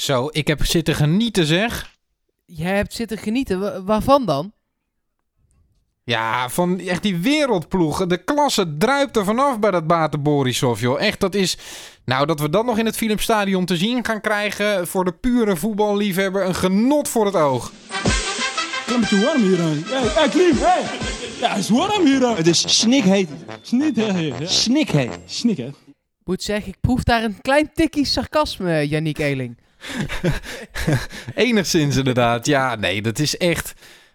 Zo, 0.00 0.28
ik 0.30 0.46
heb 0.46 0.64
zitten 0.66 0.94
genieten 0.94 1.46
zeg. 1.46 1.94
Jij 2.44 2.76
hebt 2.76 2.94
zitten 2.94 3.18
genieten. 3.18 3.60
Wa- 3.60 3.82
waarvan 3.82 4.26
dan? 4.26 4.52
Ja, 6.04 6.48
van 6.48 6.78
echt 6.80 7.02
die 7.02 7.16
wereldploegen. 7.16 8.08
De 8.08 8.24
klasse 8.24 8.76
druipt 8.76 9.16
er 9.16 9.24
vanaf 9.24 9.58
bij 9.58 9.70
dat 9.70 9.86
Bate 9.86 10.18
Borisov, 10.18 10.80
joh. 10.80 11.00
Echt, 11.00 11.20
dat 11.20 11.34
is... 11.34 11.56
Nou, 12.04 12.26
dat 12.26 12.40
we 12.40 12.50
dat 12.50 12.64
nog 12.64 12.78
in 12.78 12.86
het 12.86 12.96
Philipsstadion 12.96 13.64
te 13.64 13.76
zien 13.76 14.04
gaan 14.04 14.20
krijgen... 14.20 14.86
voor 14.86 15.04
de 15.04 15.12
pure 15.12 15.56
voetballiefhebber 15.56 16.44
een 16.46 16.54
genot 16.54 17.08
voor 17.08 17.24
het 17.26 17.34
oog. 17.34 17.72
Een 18.86 19.00
beetje 19.00 19.20
warm 19.24 19.42
hier. 19.42 19.58
hè. 19.58 19.74
Hey, 20.20 20.28
Klim, 20.28 20.56
hey. 20.56 20.82
Ja, 21.40 21.48
het 21.48 21.58
is 21.58 21.68
warm 21.68 22.06
hier. 22.06 22.20
hè. 22.20 22.34
Het 22.34 22.46
is 22.46 22.78
snikheet. 22.78 23.28
Snikheet. 23.62 25.18
Snik, 25.26 25.56
hè. 25.56 25.70
Moet 26.24 26.42
zeggen, 26.42 26.68
ik 26.68 26.80
proef 26.80 27.02
daar 27.02 27.24
een 27.24 27.40
klein 27.40 27.70
tikkie 27.74 28.04
sarcasme, 28.04 28.88
Yannick 28.88 29.18
Eeling. 29.18 29.58
Enigszins 31.34 31.96
inderdaad. 31.96 32.46
Ja, 32.46 32.74
nee, 32.74 33.02
dat 33.02 33.18
is 33.18 33.36
echt... 33.36 33.74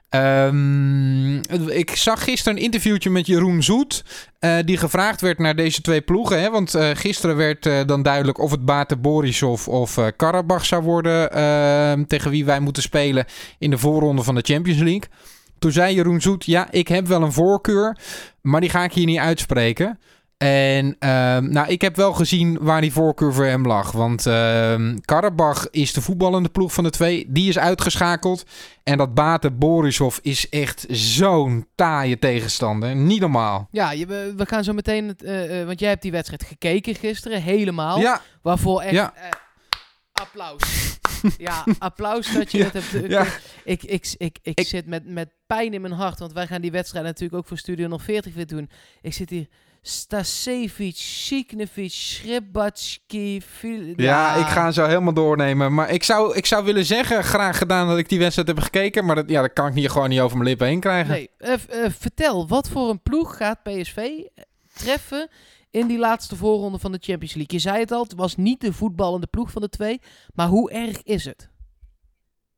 Ehm, 0.10 1.36
ik 1.70 1.96
zag 1.96 2.24
gisteren 2.24 2.58
een 2.58 2.64
interviewtje 2.64 3.10
met 3.10 3.28
Jeroen 3.28 3.64
Zoet. 3.64 4.04
eh, 4.40 4.58
die 4.66 4.78
gevraagd 4.78 5.22
werd 5.22 5.38
naar 5.40 5.56
deze 5.56 5.82
twee 5.82 6.02
ploegen. 6.02 6.42
Hè? 6.42 6.50
Want 6.50 6.76
eh, 6.76 6.90
gisteren 6.94 7.36
werd 7.36 7.66
eh, 7.66 7.80
dan 7.86 8.04
duidelijk 8.04 8.40
of 8.40 8.52
het 8.52 8.66
Bate 8.66 8.98
Borisov 8.98 9.68
of 9.68 10.00
Karabach 10.16 10.66
zou 10.66 10.84
worden. 10.84 11.32
ehm, 11.32 12.04
tegen 12.06 12.32
wie 12.32 12.46
wij 12.46 12.60
moeten 12.60 12.84
spelen 12.84 13.26
in 13.60 13.70
de 13.70 13.78
voorronde 13.78 14.24
van 14.24 14.36
de 14.36 14.42
Champions 14.42 14.80
League. 14.80 15.10
Toen 15.60 15.72
zei 15.72 15.96
Jeroen 15.96 16.22
Zoet: 16.22 16.46
Ja, 16.46 16.68
ik 16.72 16.88
heb 16.88 17.08
wel 17.08 17.22
een 17.22 17.32
voorkeur. 17.34 17.98
Maar 18.42 18.62
die 18.62 18.70
ga 18.70 18.84
ik 18.84 18.94
hier 18.94 19.06
niet 19.06 19.20
uitspreken. 19.20 20.00
En 20.38 20.96
ehm, 21.00 21.50
nou, 21.50 21.68
ik 21.68 21.82
heb 21.82 21.96
wel 21.96 22.14
gezien 22.14 22.58
waar 22.62 22.82
die 22.82 22.92
voorkeur 22.92 23.34
voor 23.34 23.46
hem 23.46 23.66
lag. 23.68 23.92
Want 23.92 24.26
ehm 24.26 24.98
Karabach 25.06 25.70
is 25.70 25.94
de 25.94 26.02
voetballende 26.02 26.50
ploeg 26.50 26.74
van 26.74 26.84
de 26.84 26.90
twee. 26.90 27.26
Die 27.30 27.50
is 27.50 27.58
uitgeschakeld. 27.58 28.46
En 28.84 28.98
dat 28.98 29.14
Bate 29.14 29.52
Borisov 29.52 30.18
is 30.22 30.50
echt 30.50 30.86
zo'n 30.90 31.68
taaie 31.76 32.20
tegenstander. 32.20 32.96
Niet 32.96 33.20
normaal. 33.20 33.68
Ja, 33.72 33.92
je, 33.92 34.06
we, 34.36 34.46
gaan 34.46 34.64
zo 34.64 34.74
meteen... 34.74 35.08
Het, 35.08 35.24
eh, 35.24 35.60
eh, 35.62 35.68
want 35.68 35.80
jij 35.80 35.90
hebt 35.90 36.02
die 36.02 36.12
wedstrijd 36.12 36.44
gekeken 36.44 36.96
gisteren, 36.96 37.42
helemaal. 37.42 38.00
Ja, 38.00 38.22
Waarvoor 38.42 38.82
echt... 38.82 38.92
Ja. 38.94 39.14
eh, 39.16 39.30
applaus. 40.14 40.98
ja, 41.38 41.64
applaus 41.80 42.34
dat 42.34 42.52
je 42.52 42.58
Ja, 42.58 42.64
het 42.64 42.74
hebt. 42.74 43.10
ja. 43.10 43.26
Ik, 43.64 43.84
ik, 43.84 44.14
ik, 44.18 44.38
ik, 44.42 44.60
Ik- 44.60 44.68
zit 44.68 44.86
met, 44.86 45.06
met 45.08 45.30
pijn 45.48 45.74
in 45.74 45.82
mijn 45.82 45.94
hart, 45.94 46.20
want 46.20 46.34
wij 46.34 46.48
gaan 46.48 46.62
die 46.62 46.72
wedstrijd 46.72 47.06
natuurlijk 47.06 47.34
ook 47.40 47.48
voor 47.48 47.58
Studio 47.58 47.88
nog 47.88 48.04
40 48.04 48.34
weer 48.34 48.48
doen. 48.48 48.70
Ik 49.02 49.14
zit 49.14 49.30
hier... 49.30 49.48
Stasevic, 49.88 50.96
Siknevic, 50.96 51.92
Sribatski... 51.92 53.42
Fil- 53.42 53.94
ja. 53.96 54.36
ik 54.36 54.46
ga 54.46 54.72
zo 54.72 54.86
helemaal 54.86 55.14
doornemen. 55.14 55.74
Maar 55.74 55.90
ik 55.90 56.04
zou, 56.04 56.36
ik 56.36 56.46
zou 56.46 56.66
willen 56.66 56.86
zeggen, 56.86 57.24
graag 57.24 57.58
gedaan 57.58 57.88
dat 57.88 57.98
ik 57.98 58.10
die 58.10 58.20
wedstrijd 58.20 58.48
heb 58.48 58.60
gekeken. 58.60 59.06
Maar 59.06 59.16
dat, 59.16 59.30
ja, 59.30 59.42
dat 59.42 59.54
kan 59.54 59.68
ik 59.68 59.74
niet, 59.74 59.90
gewoon 59.90 60.10
niet 60.10 60.20
over 60.20 60.38
mijn 60.38 60.50
lippen 60.50 60.68
heen 60.68 60.80
krijgen. 60.80 61.12
Nee, 61.12 61.30
eh, 61.38 61.54
eh, 61.54 61.92
vertel, 61.98 62.48
wat 62.48 62.70
voor 62.70 62.90
een 62.90 63.02
ploeg 63.02 63.38
gaat 63.38 63.64
PSV 63.64 64.08
treffen 64.74 65.30
in 65.72 65.88
die 65.88 65.98
laatste 65.98 66.36
voorronde 66.36 66.80
van 66.80 66.92
de 66.92 67.00
Champions 67.02 67.34
League? 67.34 67.58
Je 67.58 67.60
zei 67.60 67.80
het 67.80 67.92
al, 67.92 68.04
het 68.04 68.16
was 68.16 68.36
niet 68.36 68.62
de 68.62 68.74
voetballende 68.74 69.28
ploeg 69.28 69.52
van 69.52 69.62
de 69.62 69.70
twee, 69.70 70.02
maar 70.34 70.48
hoe 70.48 70.72
erg 70.72 71.04
is 71.04 71.26
het? 71.26 71.50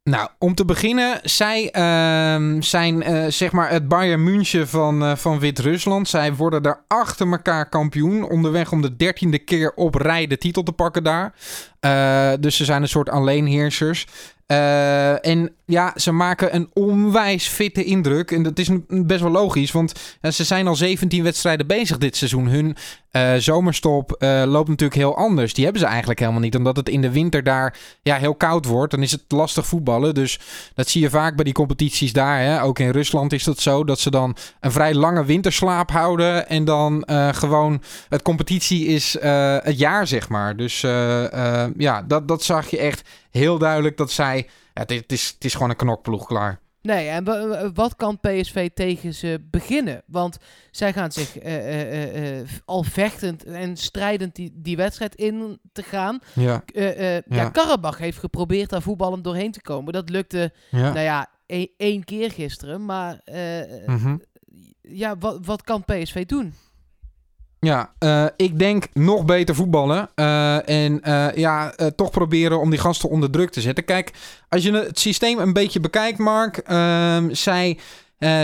Nou, 0.07 0.29
om 0.39 0.55
te 0.55 0.65
beginnen, 0.65 1.19
zij 1.23 1.71
ehm, 1.71 2.61
zijn 2.61 3.03
eh, 3.03 3.25
zeg 3.27 3.51
maar 3.51 3.69
het 3.69 3.87
Bayern 3.87 4.23
München 4.23 4.67
van, 4.67 5.03
eh, 5.03 5.15
van 5.15 5.39
Wit-Rusland. 5.39 6.07
Zij 6.07 6.33
worden 6.33 6.63
daar 6.63 6.83
achter 6.87 7.31
elkaar 7.31 7.69
kampioen. 7.69 8.29
Onderweg 8.29 8.71
om 8.71 8.81
de 8.81 8.95
dertiende 8.95 9.39
keer 9.39 9.71
op 9.75 9.95
rij 9.95 10.27
de 10.27 10.37
titel 10.37 10.63
te 10.63 10.71
pakken 10.71 11.03
daar. 11.03 11.33
Eh, 11.79 12.31
dus 12.39 12.55
ze 12.55 12.65
zijn 12.65 12.81
een 12.81 12.87
soort 12.87 13.09
alleenheersers. 13.09 14.07
En 15.21 15.51
ja, 15.65 15.93
ze 15.95 16.11
maken 16.11 16.55
een 16.55 16.69
onwijs 16.73 17.47
fitte 17.47 17.83
indruk. 17.83 18.31
En 18.31 18.43
dat 18.43 18.59
is 18.59 18.69
best 18.87 19.21
wel 19.21 19.31
logisch, 19.31 19.71
want 19.71 20.17
ze 20.31 20.43
zijn 20.43 20.67
al 20.67 20.75
17 20.75 21.23
wedstrijden 21.23 21.67
bezig 21.67 21.97
dit 21.97 22.15
seizoen. 22.15 22.47
Hun 22.47 22.75
eh, 23.17 23.39
zomerstop 23.39 24.11
eh, 24.11 24.43
loopt 24.45 24.67
natuurlijk 24.67 24.99
heel 24.99 25.17
anders. 25.17 25.53
Die 25.53 25.63
hebben 25.63 25.81
ze 25.81 25.87
eigenlijk 25.87 26.19
helemaal 26.19 26.41
niet, 26.41 26.55
omdat 26.55 26.75
het 26.75 26.89
in 26.89 27.01
de 27.01 27.11
winter 27.11 27.43
daar 27.43 27.77
ja, 28.01 28.15
heel 28.15 28.35
koud 28.35 28.65
wordt. 28.65 28.91
Dan 28.91 29.01
is 29.01 29.11
het 29.11 29.23
lastig 29.27 29.65
voetballen. 29.65 30.13
Dus 30.13 30.39
dat 30.73 30.87
zie 30.87 31.01
je 31.01 31.09
vaak 31.09 31.35
bij 31.35 31.43
die 31.43 31.53
competities 31.53 32.13
daar. 32.13 32.39
Hè. 32.39 32.61
Ook 32.61 32.79
in 32.79 32.89
Rusland 32.89 33.33
is 33.33 33.43
dat 33.43 33.59
zo, 33.59 33.83
dat 33.83 33.99
ze 33.99 34.11
dan 34.11 34.35
een 34.59 34.71
vrij 34.71 34.93
lange 34.93 35.25
winterslaap 35.25 35.91
houden. 35.91 36.49
En 36.49 36.65
dan 36.65 37.03
eh, 37.03 37.33
gewoon, 37.33 37.81
het 38.09 38.21
competitie 38.21 38.85
is 38.85 39.17
het 39.19 39.77
jaar, 39.77 40.07
zeg 40.07 40.29
maar. 40.29 40.55
Dus 40.55 40.81
ja, 41.77 42.01
dat, 42.07 42.27
dat 42.27 42.43
zag 42.43 42.69
je 42.69 42.77
echt 42.77 43.09
heel 43.31 43.57
duidelijk 43.57 43.97
dat 43.97 44.11
zij... 44.11 44.47
Het, 44.73 45.11
is, 45.11 45.27
het 45.27 45.45
is 45.45 45.53
gewoon 45.53 45.69
een 45.69 45.75
knokploeg 45.75 46.25
klaar. 46.25 46.59
Nee, 46.87 47.07
en 47.07 47.23
wa- 47.23 47.47
wa- 47.47 47.71
wat 47.71 47.95
kan 47.95 48.19
PSV 48.19 48.69
tegen 48.73 49.13
ze 49.13 49.39
beginnen? 49.51 50.01
Want 50.05 50.37
zij 50.71 50.93
gaan 50.93 51.11
zich 51.11 51.37
eh, 51.37 51.55
eh, 51.81 52.39
eh, 52.39 52.47
al 52.65 52.83
vechtend 52.83 53.43
en 53.43 53.77
strijdend 53.77 54.35
die, 54.35 54.51
die 54.55 54.77
wedstrijd 54.77 55.15
in 55.15 55.59
te 55.71 55.83
gaan. 55.83 56.19
Ja, 56.33 56.63
ja. 56.65 57.21
Ja. 57.29 57.49
Karabach 57.49 57.97
heeft 57.97 58.17
geprobeerd 58.17 58.69
daar 58.69 58.81
voetballend 58.81 59.23
doorheen 59.23 59.51
te 59.51 59.61
komen. 59.61 59.93
Dat 59.93 60.09
lukte, 60.09 60.51
ja. 60.71 60.79
nou 60.81 60.99
ja, 60.99 61.27
e- 61.45 61.67
één 61.77 62.03
keer 62.03 62.31
gisteren. 62.31 62.85
Maar 62.85 63.21
Mhm. 63.85 64.17
ja, 64.81 65.17
wat, 65.17 65.45
wat 65.45 65.63
kan 65.63 65.83
PSV 65.85 66.25
doen? 66.25 66.53
Ja, 67.59 67.93
eh, 67.99 68.25
ik 68.35 68.59
denk 68.59 68.85
nog 68.93 69.25
beter 69.25 69.55
voetballen. 69.55 70.09
Eh, 70.15 70.69
en 70.69 71.01
eh, 71.01 71.35
ja, 71.35 71.73
toch 71.95 72.11
proberen 72.11 72.59
om 72.59 72.69
die 72.69 72.79
gasten 72.79 73.09
onder 73.09 73.31
druk 73.31 73.49
te 73.49 73.61
zetten. 73.61 73.85
Kijk, 73.85 74.11
als 74.49 74.63
je 74.63 74.71
het 74.71 74.99
systeem 74.99 75.39
een 75.39 75.53
beetje 75.53 75.79
bekijkt, 75.79 76.17
Mark. 76.17 76.57
ehm, 76.57 77.33
zij 77.33 77.79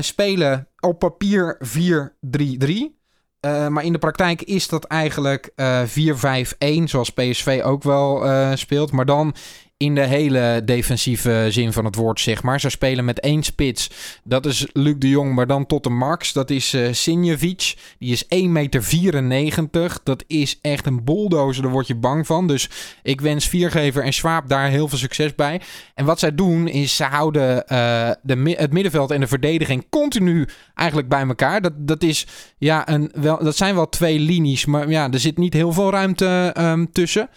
spelen 0.02 0.68
op 0.80 1.00
papier 1.00 1.58
4-3-3. 1.60 3.02
Eh, 3.44 3.68
maar 3.68 3.84
in 3.84 3.94
de 3.94 4.00
praktijk 4.00 4.42
is 4.42 4.68
dat 4.68 4.84
eigenlijk 4.84 5.52
eh 5.56 5.82
4-5-1, 5.86 6.88
zoals 6.90 7.10
PSV 7.10 7.62
ook 7.64 7.84
wel 7.84 8.24
speelt. 8.58 8.92
Maar 8.92 9.06
dan 9.06 9.36
in 9.78 9.96
de 9.96 10.06
hele 10.06 10.62
defensieve 10.66 11.48
zin 11.50 11.74
van 11.74 11.86
het 11.86 11.96
woord, 11.96 12.20
zeg 12.20 12.44
maar. 12.44 12.60
Ze 12.60 12.70
spelen 12.70 13.06
met 13.06 13.20
één 13.20 13.44
spits. 13.44 13.90
Dat 14.24 14.46
is 14.46 14.68
Luc 14.74 14.96
de 14.98 15.10
Jong, 15.10 15.36
maar 15.36 15.48
dan 15.48 15.66
tot 15.66 15.84
de 15.84 15.90
max. 15.90 16.34
Dat 16.34 16.50
is 16.50 16.74
eh 16.74 16.88
Sinjevic. 16.92 17.76
Die 18.00 18.12
is 18.12 18.24
1,94 18.24 18.30
meter. 18.48 19.98
Dat 20.04 20.24
is 20.28 20.60
echt 20.62 20.86
een 20.86 21.04
bulldozer, 21.04 21.64
daar 21.64 21.72
word 21.72 21.88
je 21.88 21.96
bang 21.96 22.26
van. 22.26 22.48
Dus 22.48 22.70
ik 23.04 23.22
wens 23.22 23.48
Viergever 23.48 24.04
en 24.04 24.14
Swaap 24.14 24.50
daar 24.50 24.70
heel 24.70 24.88
veel 24.88 24.98
succes 24.98 25.36
bij. 25.36 25.62
En 25.94 26.06
wat 26.06 26.20
zij 26.20 26.36
doen, 26.36 26.68
is 26.68 26.96
ze 26.96 27.04
houden 27.04 27.68
eh, 27.68 28.12
de, 28.22 28.56
het 28.58 28.74
middenveld 28.74 29.12
en 29.12 29.20
de 29.20 29.28
verdediging 29.28 29.90
continu 29.90 30.48
eigenlijk 30.76 31.10
bij 31.10 31.28
elkaar. 31.28 31.62
Dat, 31.62 31.74
dat, 31.76 32.04
is, 32.04 32.28
ja, 32.58 32.90
een, 32.90 33.12
wel, 33.16 33.44
dat 33.44 33.56
zijn 33.56 33.76
wel 33.76 33.90
twee 33.90 34.20
linies, 34.20 34.66
maar 34.66 34.90
ja, 34.90 35.12
er 35.12 35.20
zit 35.20 35.38
niet 35.38 35.54
heel 35.54 35.74
veel 35.74 35.92
ruimte 35.92 36.52
ehm, 36.54 36.86
tussen. 36.92 37.30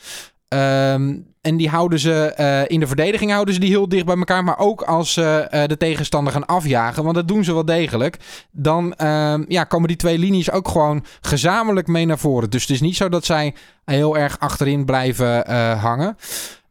Ehm, 0.49 1.15
en 1.47 1.57
die 1.57 1.69
houden 1.69 1.99
ze 1.99 2.33
eh, 2.37 2.63
in 2.67 2.81
de 2.81 2.87
verdediging 2.87 3.31
houden 3.31 3.55
ze 3.55 3.61
die 3.61 3.71
heel 3.71 3.89
dicht 3.89 4.05
bij 4.05 4.17
elkaar. 4.17 4.45
Maar 4.45 4.59
ook 4.59 4.83
als 4.83 5.13
ze 5.13 5.47
eh, 5.51 5.67
de 5.67 5.77
tegenstander 5.77 6.33
gaan 6.33 6.47
afjagen, 6.47 7.03
want 7.03 7.15
dat 7.15 7.29
doen 7.29 7.45
ze 7.45 7.53
wel 7.53 7.65
degelijk. 7.65 8.17
Dan 8.51 8.95
ehm, 8.95 9.45
ja, 9.49 9.65
komen 9.65 9.89
die 9.89 9.97
twee 9.97 10.19
linies 10.19 10.51
ook 10.51 10.69
gewoon 10.69 11.05
gezamenlijk 11.21 11.87
mee 11.87 12.07
naar 12.07 12.19
voren. 12.19 12.51
Dus 12.51 12.63
het 12.63 12.71
is 12.71 12.81
niet 12.81 12.97
zo 12.97 13.09
dat 13.09 13.25
zij 13.25 13.55
heel 13.85 14.17
erg 14.17 14.39
achterin 14.39 14.85
blijven 14.85 15.47
eh, 15.47 15.83
hangen. 15.83 16.17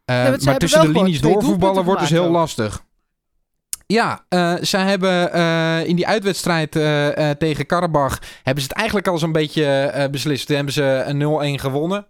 Maar 0.06 0.58
tussen 0.58 0.80
de 0.80 0.88
linies 0.88 1.20
doorvoetballen 1.20 1.84
wordt 1.84 2.00
dus 2.00 2.10
heel 2.10 2.30
lastig. 2.30 2.84
Ja, 3.86 4.24
eh 4.28 4.54
zij 4.60 4.82
hebben 4.82 5.32
eh, 5.32 5.86
in 5.86 5.96
die 5.96 6.06
uitwedstrijd 6.06 6.76
eh, 6.76 7.30
tegen 7.30 7.66
Karabach... 7.66 8.18
hebben 8.42 8.62
ze 8.62 8.68
het 8.68 8.78
eigenlijk 8.78 9.08
al 9.08 9.18
zo'n 9.18 9.32
beetje 9.32 10.08
beslist. 10.10 10.46
Toen 10.46 10.56
hebben 10.56 10.74
ze 10.74 11.02
een 11.06 11.58
0-1 11.58 11.60
gewonnen. 11.60 12.06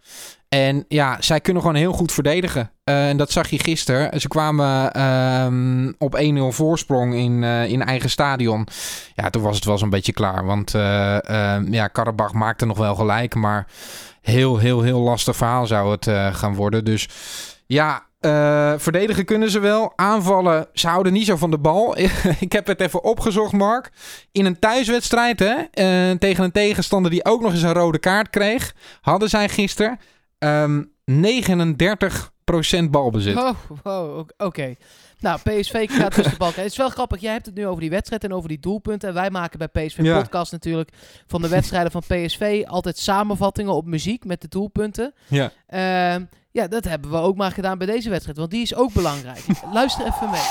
En 0.49 0.85
ja, 0.89 1.17
zij 1.21 1.41
kunnen 1.41 1.63
gewoon 1.63 1.77
heel 1.77 1.93
goed 1.93 2.13
verdedigen. 2.13 2.71
En 2.85 3.17
dat 3.17 3.31
zag 3.31 3.49
je 3.49 3.59
gisteren. 3.59 4.21
Ze 4.21 4.29
kwamen 4.29 4.93
ehm, 4.93 5.93
op 5.99 6.21
1-0 6.35 6.39
voorsprong 6.49 7.15
in, 7.15 7.43
in 7.43 7.83
eigen 7.83 8.11
stadion. 8.11 8.67
Ja, 9.15 9.31
toen 9.31 9.43
was 9.43 9.55
het 9.55 9.65
wel 9.65 9.79
zo'n 9.79 9.91
beetje 9.91 10.13
klaar. 10.13 10.45
Want 10.45 10.75
eh, 10.75 11.29
ehm, 11.29 11.73
ja, 11.73 11.89
Karabach 11.89 12.33
maakte 12.33 12.67
nog 12.67 12.79
wel 12.79 12.95
gelijk. 12.95 13.35
Maar 13.35 13.67
heel, 14.21 14.59
heel, 14.59 14.83
heel 14.83 15.01
lastig 15.01 15.37
verhaal 15.37 15.67
zou 15.67 15.91
het 15.91 16.37
gaan 16.37 16.55
worden. 16.55 16.85
Dus 16.85 17.09
ja, 17.67 18.07
eh, 18.21 18.73
verdedigen 18.77 19.25
kunnen 19.25 19.51
ze 19.51 19.59
wel. 19.59 19.93
Aanvallen, 19.97 20.67
ze 20.73 20.89
houden 20.89 21.13
niet 21.13 21.27
zo 21.27 21.37
van 21.37 21.51
de 21.51 21.59
bal. 21.59 21.99
Ik 22.41 22.53
heb 22.53 22.67
het 22.67 22.81
even 22.81 23.05
opgezocht, 23.05 23.53
Mark. 23.53 23.91
In 24.33 24.47
een 24.47 24.59
thuiswedstrijd 24.59 25.39
hè, 25.39 25.55
eh, 25.55 26.17
tegen 26.17 26.45
een 26.45 26.53
tegenstander 26.53 27.11
die 27.11 27.25
ook 27.25 27.41
nog 27.41 27.53
eens 27.53 27.63
een 27.63 27.73
rode 27.73 27.99
kaart 27.99 28.31
kreeg, 28.31 28.75
hadden 29.01 29.29
zij 29.29 29.49
gisteren 29.49 29.99
ehm 30.39 30.83
39% 31.05 32.91
balbezit. 32.91 33.37
Oh, 33.37 33.55
wow, 33.83 34.29
oké. 34.37 34.75
Nou, 35.21 35.39
PSV 35.39 35.91
gaat 35.91 36.15
tussen 36.15 36.33
de 36.33 36.39
balken. 36.39 36.63
Het 36.63 36.71
is 36.71 36.77
wel 36.77 36.89
grappig, 36.89 37.21
jij 37.21 37.33
hebt 37.33 37.47
het 37.47 37.55
nu 37.55 37.67
over 37.67 37.81
die 37.81 37.91
wedstrijd 37.91 38.25
en 38.25 38.33
over 38.33 38.49
die 38.49 38.59
doelpunten. 38.59 39.09
En 39.09 39.15
wij 39.15 39.31
maken 39.31 39.59
bij 39.59 39.87
PSV 39.87 39.99
Ja. 40.03 40.21
Podcast 40.21 40.53
natuurlijk 40.53 40.91
van 41.27 41.43
de 41.43 41.49
wedstrijden 41.49 41.91
van 41.91 42.01
PSV 42.01 42.63
altijd 42.67 42.99
samenvattingen 42.99 43.73
op 43.73 43.87
muziek 43.87 44.25
met 44.25 44.41
de 44.41 44.49
doelpunten. 44.49 45.15
Ja. 45.27 45.53
Ehm, 45.67 46.25
Ja, 46.59 46.67
dat 46.67 46.85
hebben 46.85 47.11
we 47.11 47.17
ook 47.17 47.37
maar 47.37 47.51
gedaan 47.51 47.79
bij 47.79 47.87
deze 47.87 48.11
wedstrijd, 48.11 48.39
want 48.39 48.51
die 48.51 48.63
is 48.63 48.75
ook 48.75 48.93
belangrijk. 48.93 49.45
Luister 49.73 50.07
even 50.07 50.31
mee. 50.31 50.49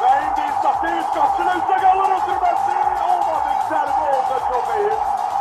Ve 0.00 0.12
İstafir 0.48 1.02
kapsülüzde 1.14 1.76
kalır 1.84 2.12
sürmesi. 2.26 2.76
Olmadı 3.08 3.50
güzel 3.62 3.86
bir 3.96 4.08
oldu 4.16 4.36
çok 4.50 4.66
iyi. 4.78 4.94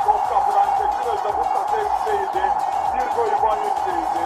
Top 0.06 0.22
kapıdan 0.30 0.70
çekti 0.78 1.02
ve 1.08 1.32
bu 1.38 1.44
sevgiliydi. 1.72 2.46
Bir 2.94 3.08
gol 3.16 3.34
van 3.48 3.58
yükseldi. 3.66 4.24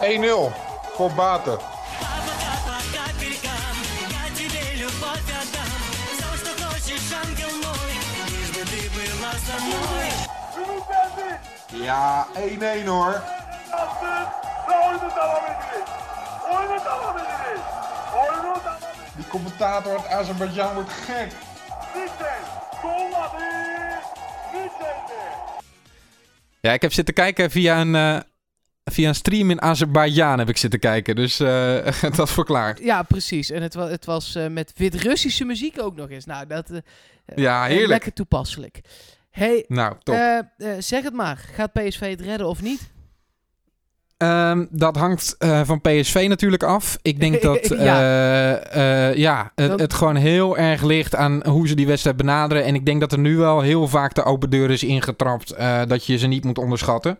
1-0 0.00 0.50
voor 0.98 1.16
Baten. 1.16 1.58
Ja, 11.84 12.26
1-1 12.34 12.86
hoor. 12.86 13.37
Commentator 19.28 19.92
uit 19.96 20.06
Azerbeidzjan 20.06 20.74
wordt 20.74 20.90
gek. 20.90 21.30
Ja, 26.60 26.72
ik 26.72 26.82
heb 26.82 26.92
zitten 26.92 27.14
kijken 27.14 27.50
via 27.50 27.80
een, 27.80 27.94
eh, 27.94 28.18
via 28.84 29.08
een 29.08 29.14
stream 29.14 29.50
in 29.50 29.62
Azerbeidzjan 29.62 30.38
heb 30.38 30.48
ik 30.48 30.56
zitten 30.56 30.80
kijken. 30.80 31.16
Dus 31.16 31.40
eh, 31.40 32.02
dat 32.16 32.30
verklaart. 32.30 32.78
Ja, 32.78 33.02
precies. 33.02 33.50
En 33.50 33.62
het, 33.62 33.74
wa 33.74 33.88
het 33.88 34.04
was 34.04 34.34
eh, 34.34 34.46
met 34.46 34.72
Wit-Russische 34.76 35.44
muziek 35.44 35.82
ook 35.82 35.96
nog 35.96 36.10
eens. 36.10 36.24
Nou, 36.24 36.46
dat 36.46 36.70
Ja, 37.34 37.64
heerlijk. 37.64 37.88
lekker 37.88 38.12
toepasselijk. 38.12 38.80
Hey, 39.30 39.64
Nou, 39.68 39.96
top. 40.02 40.44
zeg 40.78 41.02
het 41.02 41.14
maar. 41.14 41.36
Gaat 41.54 41.72
PSV 41.72 42.10
het 42.10 42.20
redden 42.20 42.48
of 42.48 42.62
niet? 42.62 42.90
Ehm, 44.18 44.64
dat 44.70 44.96
hangt 44.96 45.34
eh, 45.38 45.60
van 45.64 45.80
PSV 45.80 46.26
natuurlijk 46.28 46.62
af. 46.62 46.98
Ik 47.02 47.20
denk 47.20 47.42
dat 47.48 47.68
Ja. 47.68 48.00
ja. 48.00 49.08
ja, 49.14 49.52
het, 49.54 49.80
het 49.80 49.94
gewoon 49.94 50.16
heel 50.16 50.56
erg 50.56 50.82
ligt 50.82 51.14
aan 51.14 51.42
hoe 51.46 51.68
ze 51.68 51.74
die 51.74 51.86
wedstrijd 51.86 52.16
benaderen. 52.16 52.64
En 52.64 52.74
ik 52.74 52.86
denk 52.86 53.00
dat 53.00 53.12
er 53.12 53.18
nu 53.18 53.36
wel 53.36 53.60
heel 53.60 53.88
vaak 53.88 54.14
de 54.14 54.24
open 54.24 54.50
deur 54.50 54.70
is 54.70 54.82
ingetrapt 54.82 55.50
eh, 55.50 55.80
dat 55.86 56.06
je 56.06 56.18
ze 56.18 56.26
niet 56.26 56.44
moet 56.44 56.58
onderschatten. 56.58 57.18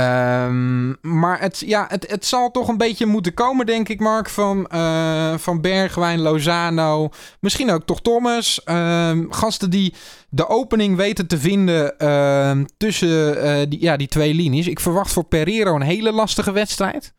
Ehm, 0.00 0.88
maar 1.00 1.40
het, 1.40 1.62
ja, 1.66 1.86
het, 1.88 2.10
het 2.10 2.26
zal 2.26 2.50
toch 2.50 2.68
een 2.68 2.76
beetje 2.76 3.06
moeten 3.06 3.34
komen, 3.34 3.66
denk 3.66 3.88
ik, 3.88 4.00
Mark. 4.00 4.28
Van, 4.28 4.66
eh, 4.66 5.34
van 5.36 5.60
Bergwijn, 5.60 6.20
Lozano, 6.20 7.08
misschien 7.40 7.70
ook 7.70 7.84
toch 7.84 8.00
Thomas. 8.00 8.64
Ehm, 8.64 9.24
gasten 9.30 9.70
die 9.70 9.94
de 10.28 10.48
opening 10.48 10.96
weten 10.96 11.26
te 11.26 11.38
vinden 11.38 11.98
ehm, 11.98 12.64
tussen 12.76 13.42
eh, 13.42 13.66
die, 13.68 13.80
ja, 13.80 13.96
die 13.96 14.08
twee 14.08 14.34
linies. 14.34 14.66
Ik 14.66 14.80
verwacht 14.80 15.12
voor 15.12 15.24
Pereiro 15.24 15.74
een 15.74 15.82
hele 15.82 16.12
lastige 16.12 16.52
wedstrijd. 16.52 17.12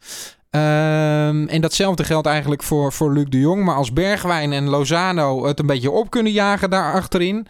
En 0.50 1.62
datzelfde 1.62 2.04
geldt 2.04 2.28
eigenlijk 2.28 2.64
voor, 2.64 2.94
voor 2.94 3.14
Luc 3.14 3.26
de 3.30 3.40
Jong. 3.40 3.64
Maar 3.64 3.76
als 3.76 3.94
Bergwijn 3.94 4.54
en 4.54 4.70
Lozano 4.70 5.46
het 5.46 5.60
een 5.60 5.66
beetje 5.66 5.92
op 5.92 6.10
kunnen 6.10 6.32
jagen 6.32 6.70
daar 6.70 6.94
achterin. 6.94 7.48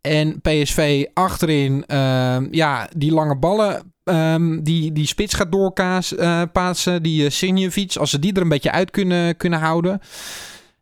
En 0.00 0.40
PSV 0.40 1.06
achterin, 1.14 1.84
ja, 2.50 2.88
die 2.96 3.12
lange 3.12 3.36
ballen, 3.36 3.92
ehm, 4.10 4.62
die, 4.62 4.92
die 4.92 5.06
spits 5.06 5.34
gaat 5.34 5.52
doorpaatsen, 5.52 7.02
die 7.02 7.24
uh, 7.24 7.30
Sinjevic. 7.30 7.96
Als 7.96 8.10
ze 8.10 8.18
die 8.18 8.32
er 8.32 8.42
een 8.42 8.48
beetje 8.48 8.70
uit 8.70 8.90
kunnen, 8.90 9.36
kunnen 9.36 9.58
houden, 9.58 10.00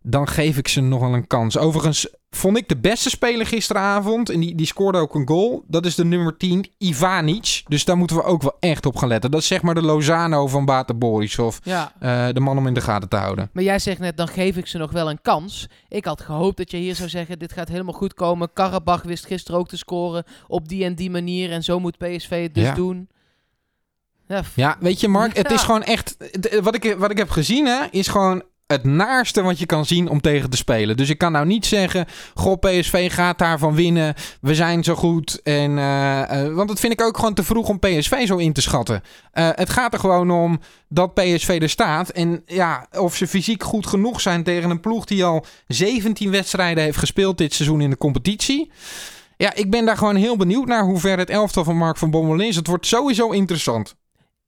dan 0.03 0.29
geef 0.29 0.57
ik 0.57 0.69
ze 0.69 0.81
nog 0.81 1.01
wel 1.01 1.15
een 1.15 1.27
kans. 1.27 1.59
Overigens 1.59 2.09
vond 2.31 2.57
ik 2.57 2.69
de 2.69 2.77
beste 2.77 3.11
speler 3.11 3.47
gisteravond, 3.47 4.31
en 4.31 4.41
die, 4.41 4.55
die 4.55 4.67
scoorde 4.67 4.99
ook 4.99 5.15
een 5.15 5.29
goal. 5.29 5.65
Dat 5.67 5.87
is 5.87 5.95
de 5.95 6.05
nummer 6.05 6.37
10, 6.37 6.71
Ivanic. 6.79 7.63
Dus 7.69 7.85
daar 7.85 7.97
moeten 7.97 8.17
we 8.17 8.23
ook 8.23 8.43
wel 8.43 8.57
echt 8.61 8.87
op 8.87 8.97
gaan 8.97 9.09
letten. 9.09 9.31
Dat 9.31 9.41
is 9.41 9.47
zeg 9.47 9.63
maar 9.63 9.75
de 9.75 9.83
Lozano 9.83 10.47
van 10.47 10.65
Bate 10.65 10.95
Borisov. 10.95 11.59
Ja. 11.63 11.93
Eh, 12.01 12.29
de 12.33 12.41
man 12.41 12.59
om 12.59 12.67
in 12.67 12.75
de 12.75 12.81
gaten 12.81 13.09
te 13.09 13.17
houden. 13.17 13.51
Maar 13.53 13.65
jij 13.65 13.79
zegt 13.79 13.99
net, 13.99 14.17
dan 14.17 14.29
geef 14.29 14.57
ik 14.57 14.67
ze 14.67 14.79
nog 14.79 14.93
wel 14.93 15.11
een 15.11 15.23
kans. 15.23 15.67
Ik 15.89 16.05
had 16.05 16.21
gehoopt 16.21 16.57
dat 16.57 16.71
je 16.71 16.77
hier 16.77 16.95
zou 16.95 17.09
zeggen, 17.09 17.39
dit 17.39 17.53
gaat 17.53 17.69
helemaal 17.69 17.95
goed 17.95 18.15
komen. 18.15 18.53
Karabach 18.53 19.03
wist 19.03 19.27
gisteren 19.27 19.61
ook 19.61 19.69
te 19.69 19.77
scoren 19.77 20.25
op 20.47 20.69
die 20.69 20.85
en 20.85 20.95
die 20.95 21.11
manier. 21.11 21.51
En 21.53 21.65
zo 21.65 21.81
moet 21.81 21.99
PSV 21.99 22.43
het 22.43 22.55
dus 22.55 22.65
Ja. 22.65 22.75
doen. 22.75 23.09
Ja, 24.55 24.77
weet 24.81 25.01
je, 25.01 25.09
Mark, 25.09 25.37
het 25.37 25.49
Ja. 25.49 25.55
is 25.55 25.63
gewoon 25.63 25.83
echt. 25.83 26.17
Wat 26.63 26.75
ik, 26.75 26.95
wat 26.99 27.11
ik 27.11 27.19
heb 27.19 27.31
gezien, 27.31 27.67
hè, 27.67 27.85
is 27.91 28.09
gewoon 28.09 28.43
het 28.67 28.85
naarste 28.85 29.43
wat 29.43 29.59
je 29.59 29.67
kan 29.67 29.85
zien 29.87 30.09
om 30.09 30.21
tegen 30.21 30.51
te 30.51 30.57
spelen. 30.57 30.97
Dus 30.97 31.09
ik 31.11 31.19
kan 31.19 31.33
nou 31.33 31.47
niet 31.47 31.67
zeggen: 31.67 32.07
Goh, 32.35 32.59
PSV 32.59 33.13
gaat 33.13 33.39
daarvan 33.39 33.75
winnen. 33.75 34.15
We 34.41 34.55
zijn 34.55 34.85
zo 34.85 34.95
goed. 34.95 35.43
En, 35.43 35.79
eh, 35.79 36.45
eh, 36.47 36.55
want 36.55 36.69
dat 36.69 36.81
vind 36.81 36.93
ik 36.93 37.03
ook 37.03 37.17
gewoon 37.17 37.35
te 37.35 37.43
vroeg 37.45 37.69
om 37.69 37.79
PSV 37.79 38.27
zo 38.27 38.37
in 38.37 38.53
te 38.53 38.61
schatten. 38.61 39.03
Eh, 39.33 39.49
het 39.55 39.71
gaat 39.71 39.93
er 39.93 39.99
gewoon 39.99 40.31
om 40.31 40.61
dat 40.89 41.15
PSV 41.15 41.59
er 41.63 41.69
staat. 41.69 42.09
En 42.09 42.43
ja, 42.47 42.87
of 42.99 43.17
ze 43.17 43.27
fysiek 43.27 43.63
goed 43.63 43.87
genoeg 43.87 44.21
zijn 44.21 44.43
tegen 44.43 44.71
een 44.71 44.81
ploeg 44.81 45.05
die 45.05 45.25
al 45.25 45.45
17 45.67 46.31
wedstrijden 46.31 46.85
heeft 46.85 46.99
gespeeld 46.99 47.39
dit 47.39 47.55
seizoen 47.55 47.81
in 47.81 47.91
de 47.91 47.97
competitie. 47.99 48.71
Ja, 49.37 49.55
ik 49.55 49.71
ben 49.71 49.85
daar 49.85 49.97
gewoon 49.97 50.17
heel 50.17 50.37
benieuwd 50.37 50.67
naar 50.67 50.85
hoe 50.85 50.99
ver 50.99 51.19
het 51.19 51.31
elftal 51.31 51.65
van 51.65 51.77
Mark 51.77 51.97
van 51.97 52.11
Bommel 52.11 52.41
is. 52.41 52.57
Het 52.57 52.67
wordt 52.67 52.87
sowieso 52.87 53.31
interessant. 53.31 53.97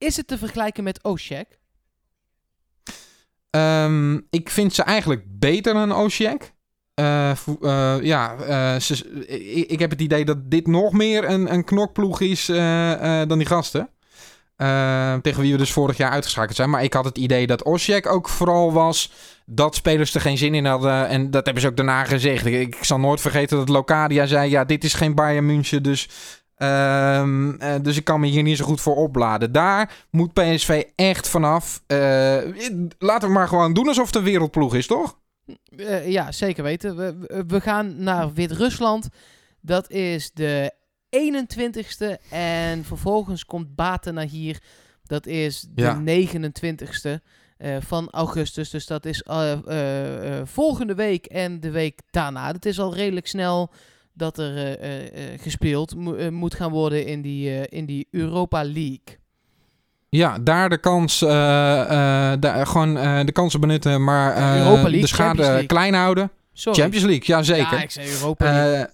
Is 0.01 0.17
het 0.17 0.27
te 0.27 0.39
vergelijken 0.39 0.85
met 0.85 1.03
Oshek? 1.03 1.59
Ehm, 3.51 4.21
ik 4.31 4.51
vind 4.51 4.75
ze 4.75 4.83
eigenlijk 4.83 5.23
beter 5.27 5.75
dan 5.75 5.95
Osijek. 5.95 6.53
Eh, 6.95 7.31
eh, 7.31 7.97
ja, 8.03 8.37
eh, 8.37 8.75
ik, 9.71 9.79
heb 9.79 9.91
het 9.91 10.01
idee 10.01 10.25
dat 10.25 10.51
dit 10.51 10.67
nog 10.67 10.93
meer 10.93 11.25
een, 11.29 11.53
een 11.53 11.65
knokploeg 11.65 12.21
is 12.21 12.47
dan 13.27 13.39
die 13.39 13.47
gasten. 13.47 13.91
Eh, 14.61 15.15
tegen 15.15 15.43
wie 15.43 15.53
we 15.53 15.59
dus 15.59 15.73
vorig 15.73 15.97
jaar 15.97 16.11
uitgeschakeld 16.11 16.57
zijn. 16.57 16.71
Maar 16.71 16.83
ik 16.83 16.95
had 16.95 17.05
het 17.05 17.19
idee 17.19 17.47
dat 17.47 17.65
Osijek 17.65 18.07
ook 18.07 18.29
vooral 18.29 18.73
was 18.73 19.13
dat 19.47 19.75
spelers 19.75 20.15
er 20.15 20.21
geen 20.21 20.39
zin 20.39 20.55
in 20.55 20.65
hadden. 20.65 21.09
En 21.09 21.31
dat 21.31 21.45
hebben 21.45 21.63
ze 21.63 21.69
ook 21.69 21.77
daarna 21.77 22.05
gezegd. 22.05 22.47
Ik, 22.47 22.55
ik 22.55 22.85
zal 22.85 22.99
nooit 22.99 23.21
vergeten 23.21 23.57
dat 23.57 23.69
Locadia 23.69 24.27
zei... 24.27 24.51
ja, 24.51 24.65
dit 24.65 24.85
is 24.85 24.95
geen 24.95 25.15
Bayern 25.15 25.47
München, 25.47 25.83
dus... 25.83 26.09
ehm, 26.61 27.51
eh, 27.55 27.75
dus 27.83 27.97
ik 27.97 28.05
kan 28.05 28.21
me 28.21 28.27
hier 28.27 28.43
niet 28.43 28.57
zo 28.57 28.65
goed 28.65 28.81
voor 28.81 28.97
opladen. 28.97 29.53
Daar 29.53 30.07
moet 30.11 30.33
PSV 30.33 30.83
echt 30.95 31.29
vanaf. 31.29 31.83
Eh, 31.87 32.39
laten 32.99 33.29
we 33.29 33.35
maar 33.35 33.49
gewoon 33.49 33.73
doen 33.73 33.89
alsof 33.89 34.07
het 34.07 34.15
een 34.17 34.23
wereldploeg 34.23 34.75
is, 34.75 34.87
toch? 34.87 35.19
Eh, 35.77 36.09
ja, 36.09 36.33
zeker 36.33 36.63
weten. 36.63 36.97
We, 36.97 37.45
we- 37.47 37.61
gaan 37.61 38.03
naar 38.03 38.33
Wit-Rusland. 38.33 39.09
Dat 39.61 39.91
is 39.91 40.31
de 40.35 40.73
21ste. 41.09 42.19
En 42.31 42.85
vervolgens 42.85 43.45
komt 43.45 43.75
Baten 43.75 44.15
naar 44.15 44.27
hier. 44.27 44.59
Dat 45.05 45.27
is 45.27 45.67
de 45.71 45.83
Ja. 45.83 46.01
29ste 46.01 47.23
eh, 47.57 47.77
van 47.81 48.11
augustus. 48.11 48.71
Dus 48.71 48.87
dat 48.87 49.05
is 49.07 49.25
volgende 50.45 50.95
week 50.95 51.27
en 51.27 51.61
de 51.61 51.71
week 51.71 52.01
daarna. 52.11 52.47
Het 52.53 52.67
is 52.67 52.81
al 52.81 52.95
redelijk 52.95 53.27
snel 53.27 53.71
dat 54.21 54.39
er 54.39 54.57
eh, 54.57 54.73
eh, 54.73 55.33
eh, 55.33 55.41
gespeeld 55.41 55.97
mo- 55.97 56.31
moet 56.31 56.55
gaan 56.55 56.71
worden 56.71 57.07
in 57.07 57.23
die, 57.23 57.69
in 57.69 57.87
die 57.87 58.09
Europa 58.11 58.63
League. 58.65 59.19
Ja, 60.09 60.39
daar 60.39 60.69
de 60.69 60.79
kans, 60.79 61.19
daar, 61.19 62.67
gewoon 62.67 62.95
de 63.27 63.33
kansen 63.33 63.61
benutten, 63.61 64.05
maar 64.05 64.57
Europa 64.57 64.83
League, 64.83 65.01
de 65.01 65.07
schade 65.07 65.67
klein 65.67 65.95
houden. 65.95 66.31
Sorry. 66.53 66.81
Champions 66.81 67.05
League, 67.07 67.25
ja 67.27 67.43
zeker. 67.43 67.77
Ja, 67.77 67.83
ik 67.83 67.91
zei 67.91 68.11
Europa 68.11 68.45
League. 68.45 68.89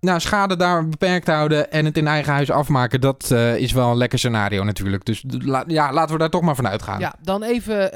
Nou, 0.00 0.20
schade 0.20 0.56
daar 0.56 0.88
beperkt 0.88 1.26
houden 1.26 1.70
en 1.70 1.84
het 1.84 1.96
in 1.96 2.06
eigen 2.06 2.32
huis 2.32 2.50
afmaken, 2.50 3.00
dat 3.00 3.30
is 3.56 3.72
wel 3.72 3.90
een 3.90 3.96
lekker 3.96 4.18
scenario 4.18 4.62
natuurlijk. 4.64 5.04
Dus 5.04 5.24
la- 5.28 5.64
ja, 5.66 5.92
laten 5.92 6.12
we 6.12 6.18
daar 6.18 6.30
toch 6.30 6.42
maar 6.42 6.54
van 6.56 6.68
uitgaan. 6.68 7.00
Ja, 7.00 7.14
dan 7.22 7.42
even, 7.42 7.90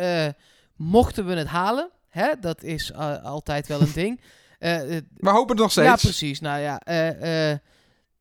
mochten 0.77 1.27
we 1.27 1.35
het 1.35 1.49
halen, 1.49 1.91
hè, 2.09 2.29
dat 2.41 2.62
is 2.62 2.95
altijd 3.23 3.67
wel 3.67 3.81
een 3.81 3.93
ding. 4.03 4.21
Eh, 4.62 4.97
eh, 4.97 5.02
We 5.16 5.31
hopen 5.31 5.49
het 5.50 5.59
nog 5.59 5.71
steeds. 5.71 5.87
ja, 5.88 5.95
precies. 5.97 6.40
Nou 6.40 6.61
ja, 6.61 6.78
eh, 6.81 7.50
eh, 7.50 7.59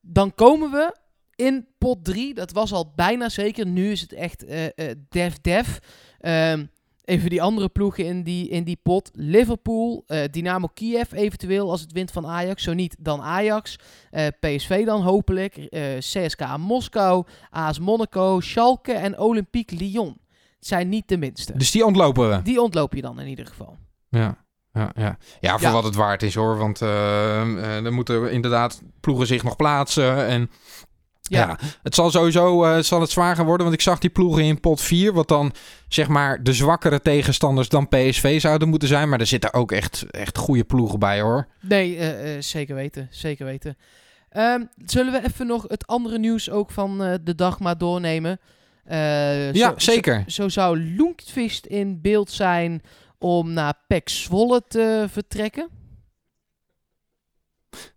dan 0.02 0.36
komen 0.36 0.72
we 0.72 0.96
in 1.36 1.68
pot 1.78 2.06
3. 2.06 2.34
Dat 2.34 2.52
was 2.52 2.74
al 2.74 2.92
bijna 2.96 3.30
zeker. 3.30 3.66
Nu 3.68 3.92
is 3.92 4.02
het 4.02 4.14
echt 4.14 4.46
eh 4.46 4.66
eh 4.66 4.96
def 5.10 5.42
def. 5.42 5.80
Ehm, 6.20 6.66
even 7.06 7.30
die 7.30 7.42
andere 7.42 7.70
ploegen 7.70 8.06
in 8.06 8.24
die, 8.24 8.48
in 8.50 8.64
die 8.64 8.80
pot. 8.84 9.10
Liverpool, 9.14 10.04
eh, 10.08 10.24
Dynamo 10.32 10.68
Kiev 10.74 11.12
eventueel 11.12 11.72
als 11.72 11.82
het 11.82 11.92
wint 11.92 12.12
van 12.12 12.26
Ajax. 12.28 12.64
Zo 12.64 12.74
niet, 12.74 12.96
dan 13.00 13.22
Ajax. 13.22 13.76
Eh, 14.10 14.28
PSV 14.40 14.86
dan 14.86 15.02
hopelijk. 15.02 15.56
eh, 15.58 15.98
CSKA 15.98 16.58
Moskou, 16.58 17.26
AS 17.50 17.80
Monaco, 17.80 18.40
Schalke 18.40 18.94
en 18.94 19.20
Olympique 19.20 19.76
Lyon. 19.78 20.18
Het 20.58 20.68
zijn 20.68 20.90
niet 20.90 21.08
de 21.08 21.18
minste. 21.18 21.58
Dus 21.58 21.72
die 21.72 21.86
ontlopen 21.86 22.30
we. 22.30 22.42
Die 22.42 22.62
ontloop 22.62 22.94
je 22.94 23.02
dan 23.02 23.20
in 23.20 23.28
ieder 23.28 23.46
geval. 23.46 23.78
Ja. 24.10 24.46
Ja, 24.74 24.92
ja. 24.96 25.18
ja, 25.40 25.52
voor 25.58 25.68
Ja. 25.68 25.74
wat 25.74 25.84
het 25.84 25.96
waard 25.96 26.24
is 26.24 26.36
hoor. 26.36 26.58
Want 26.58 26.82
eh 26.82 27.42
eh, 27.78 27.84
dan 27.84 27.94
moeten 27.94 28.32
inderdaad 28.32 28.82
ploegen 29.02 29.28
zich 29.28 29.44
nog 29.44 29.56
plaatsen. 29.56 30.26
En 30.28 30.50
ja, 31.22 31.48
Ja. 31.48 31.58
het 31.84 31.96
zal 31.96 32.12
sowieso 32.12 32.64
eh, 32.64 32.80
zal 32.80 33.02
het 33.02 33.10
zwaar 33.10 33.36
gaan 33.36 33.46
worden. 33.46 33.66
Want 33.66 33.78
ik 33.78 33.84
zag 33.84 34.00
die 34.00 34.10
ploegen 34.10 34.44
in 34.44 34.60
pot 34.60 34.82
4. 34.82 35.14
Wat 35.14 35.28
dan 35.28 35.54
zeg 35.88 36.08
maar 36.08 36.44
de 36.44 36.54
zwakkere 36.54 37.02
tegenstanders 37.02 37.70
dan 37.70 37.88
PSV 37.88 38.42
zouden 38.42 38.70
moeten 38.70 38.88
zijn. 38.88 39.10
Maar 39.10 39.20
er 39.20 39.26
zitten 39.26 39.54
ook 39.54 39.72
echt, 39.72 40.06
echt 40.12 40.38
goede 40.38 40.64
ploegen 40.64 41.00
bij 41.00 41.22
hoor. 41.22 41.48
Nee, 41.62 41.98
eh, 41.98 42.42
zeker 42.42 42.76
weten. 42.76 43.08
Zeker 43.12 43.46
weten. 43.46 43.78
Ehm, 44.30 44.64
zullen 44.86 45.12
we 45.14 45.24
even 45.26 45.48
nog 45.48 45.66
het 45.68 45.88
andere 45.88 46.20
nieuws 46.20 46.50
ook 46.50 46.72
van 46.72 46.98
de 47.24 47.36
dag 47.36 47.60
maar 47.60 47.78
doornemen? 47.78 48.40
Ja, 48.88 49.52
zo- 49.54 49.74
zeker. 49.78 50.24
Zo, 50.28 50.42
zo 50.42 50.50
zou 50.50 50.94
Loentvist 50.98 51.66
in 51.66 52.02
beeld 52.02 52.32
zijn 52.32 52.82
om 53.22 53.54
naar 53.54 53.74
Pek 53.88 54.10
Zwolle 54.10 54.64
te 54.68 55.06
vertrekken. 55.10 55.70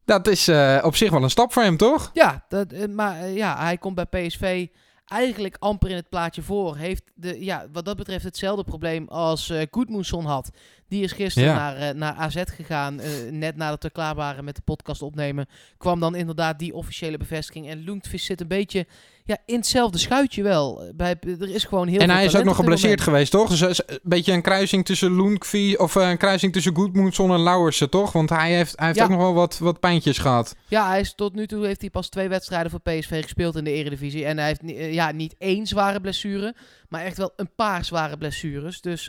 Dat 0.04 0.26
is 0.26 0.48
eh, 0.48 0.80
op 0.82 0.96
zich 0.96 1.10
wel 1.10 1.22
een 1.22 1.30
stap 1.30 1.52
voor 1.52 1.62
hem, 1.62 1.76
toch? 1.76 2.10
Ja, 2.12 2.44
dat, 2.48 2.72
eh, 2.72 2.88
maar 2.88 3.20
eh, 3.20 3.36
ja, 3.36 3.58
hij 3.58 3.78
komt 3.78 3.94
bij 3.94 4.26
PSV 4.26 4.66
eigenlijk 5.04 5.56
amper 5.58 5.90
in 5.90 5.96
het 5.96 6.08
plaatje 6.08 6.42
voor. 6.42 6.76
Heeft 6.76 7.02
de, 7.14 7.44
ja, 7.44 7.66
wat 7.72 7.84
dat 7.84 7.96
betreft 7.96 8.24
hetzelfde 8.24 8.64
probleem 8.64 9.08
als 9.08 9.52
Goedmoesson 9.70 10.24
had. 10.24 10.50
Die 10.94 11.02
is 11.02 11.12
gisteren 11.12 11.48
Ja. 11.48 11.54
naar, 11.54 11.76
eh, 11.76 11.94
naar 11.94 12.14
AZ 12.14 12.42
gegaan, 12.56 13.00
eh, 13.00 13.10
net 13.30 13.56
nadat 13.56 13.82
we 13.82 13.90
klaar 13.90 14.14
waren 14.14 14.44
met 14.44 14.56
de 14.56 14.62
podcast 14.64 15.02
opnemen. 15.02 15.46
Kwam 15.78 16.00
dan 16.00 16.14
inderdaad 16.14 16.58
die 16.58 16.74
officiële 16.74 17.16
bevestiging. 17.16 17.68
En 17.68 17.84
Loentvis 17.84 18.24
zit 18.24 18.40
een 18.40 18.48
beetje 18.48 18.86
ja, 19.26 19.36
in 19.46 19.56
hetzelfde 19.56 19.98
schuitje 19.98 20.42
wel. 20.42 20.92
Bij, 20.94 21.16
er 21.40 21.54
is 21.54 21.64
gewoon 21.64 21.86
heel 21.88 21.98
en 21.98 22.06
veel 22.06 22.14
hij 22.14 22.24
is 22.24 22.36
ook 22.36 22.44
nog 22.44 22.56
geblesseerd 22.56 23.00
geweest, 23.00 23.30
toch? 23.30 23.48
Dus 23.48 23.60
eh, 23.84 23.94
een 23.94 23.98
beetje 24.02 24.32
een 24.32 24.42
kruising 24.42 24.84
tussen 24.84 25.16
Lundqvist 25.16 25.78
of 25.78 25.94
een 25.94 26.16
kruising 26.16 26.52
tussen 26.52 26.74
Goedmoedson 26.74 27.30
en 27.32 27.40
Lauwersen, 27.42 27.90
toch? 27.90 28.12
Want 28.12 28.30
hij 28.30 28.54
heeft, 28.54 28.72
hij 28.76 28.86
heeft 28.86 28.98
Ja. 28.98 29.04
ook 29.04 29.10
nog 29.10 29.20
wel 29.20 29.34
wat, 29.34 29.58
wat 29.58 29.80
pijntjes 29.80 30.18
gehad. 30.18 30.56
Ja, 30.68 30.88
hij 30.88 31.00
is, 31.00 31.14
tot 31.14 31.34
nu 31.34 31.46
toe 31.46 31.66
heeft 31.66 31.80
hij 31.80 31.90
pas 31.90 32.08
twee 32.08 32.28
wedstrijden 32.28 32.70
voor 32.70 32.80
PSV 32.80 33.22
gespeeld 33.22 33.56
in 33.56 33.64
de 33.64 33.72
Eredivisie. 33.72 34.24
En 34.24 34.38
hij 34.38 34.46
heeft 34.46 34.92
ja, 34.94 35.12
niet 35.12 35.34
één 35.38 35.66
zware 35.66 36.00
blessure, 36.00 36.54
maar 36.88 37.02
echt 37.02 37.16
wel 37.16 37.32
een 37.36 37.54
paar 37.56 37.84
zware 37.84 38.18
blessures. 38.18 38.80
Dus 38.80 39.08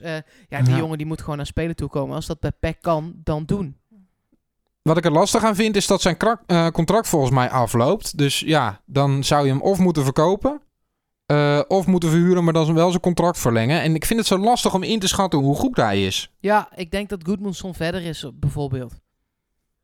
ja, 0.50 0.62
die 0.62 0.70
Ja. 0.74 0.78
jongen 0.78 0.98
die 0.98 1.08
moet 1.08 1.22
gewoon 1.22 1.38
naar 1.38 1.46
spelen 1.46 1.75
toe 1.76 1.90
komen. 1.90 2.16
Als 2.16 2.26
dat 2.26 2.40
bij 2.40 2.52
PEC 2.60 2.78
kan, 2.82 3.14
dan 3.24 3.46
doen. 3.46 3.78
Wat 4.82 4.98
ik 4.98 5.06
er 5.06 5.12
lastig 5.12 5.44
aan 5.44 5.56
vind, 5.56 5.76
is 5.76 5.88
dat 5.88 6.02
zijn 6.02 6.18
eh, 6.46 6.68
contract 6.68 7.08
volgens 7.08 7.32
mij 7.32 7.50
afloopt. 7.50 8.18
Dus 8.18 8.40
ja, 8.40 8.82
dan 8.86 9.24
zou 9.24 9.46
je 9.46 9.52
hem 9.52 9.62
of 9.62 9.80
moeten 9.80 10.04
verkopen. 10.04 10.62
eh, 11.26 11.62
of 11.68 11.88
moeten 11.88 12.10
verhuren, 12.10 12.44
maar 12.44 12.54
dan 12.54 12.74
wel 12.74 12.90
zijn 12.90 13.02
contract 13.02 13.38
verlengen. 13.40 13.82
En 13.82 13.96
ik 13.96 14.06
vind 14.06 14.20
het 14.20 14.28
zo 14.28 14.38
lastig 14.38 14.74
om 14.74 14.84
in 14.84 15.00
te 15.00 15.08
schatten 15.08 15.40
hoe 15.40 15.56
goed 15.56 15.78
hij 15.78 16.06
is. 16.06 16.32
Ja, 16.40 16.70
ik 16.76 16.92
denk 16.92 17.10
dat 17.10 17.20
Goodmanson 17.24 17.74
verder 17.74 18.02
is, 18.02 18.26
bijvoorbeeld. 18.34 18.94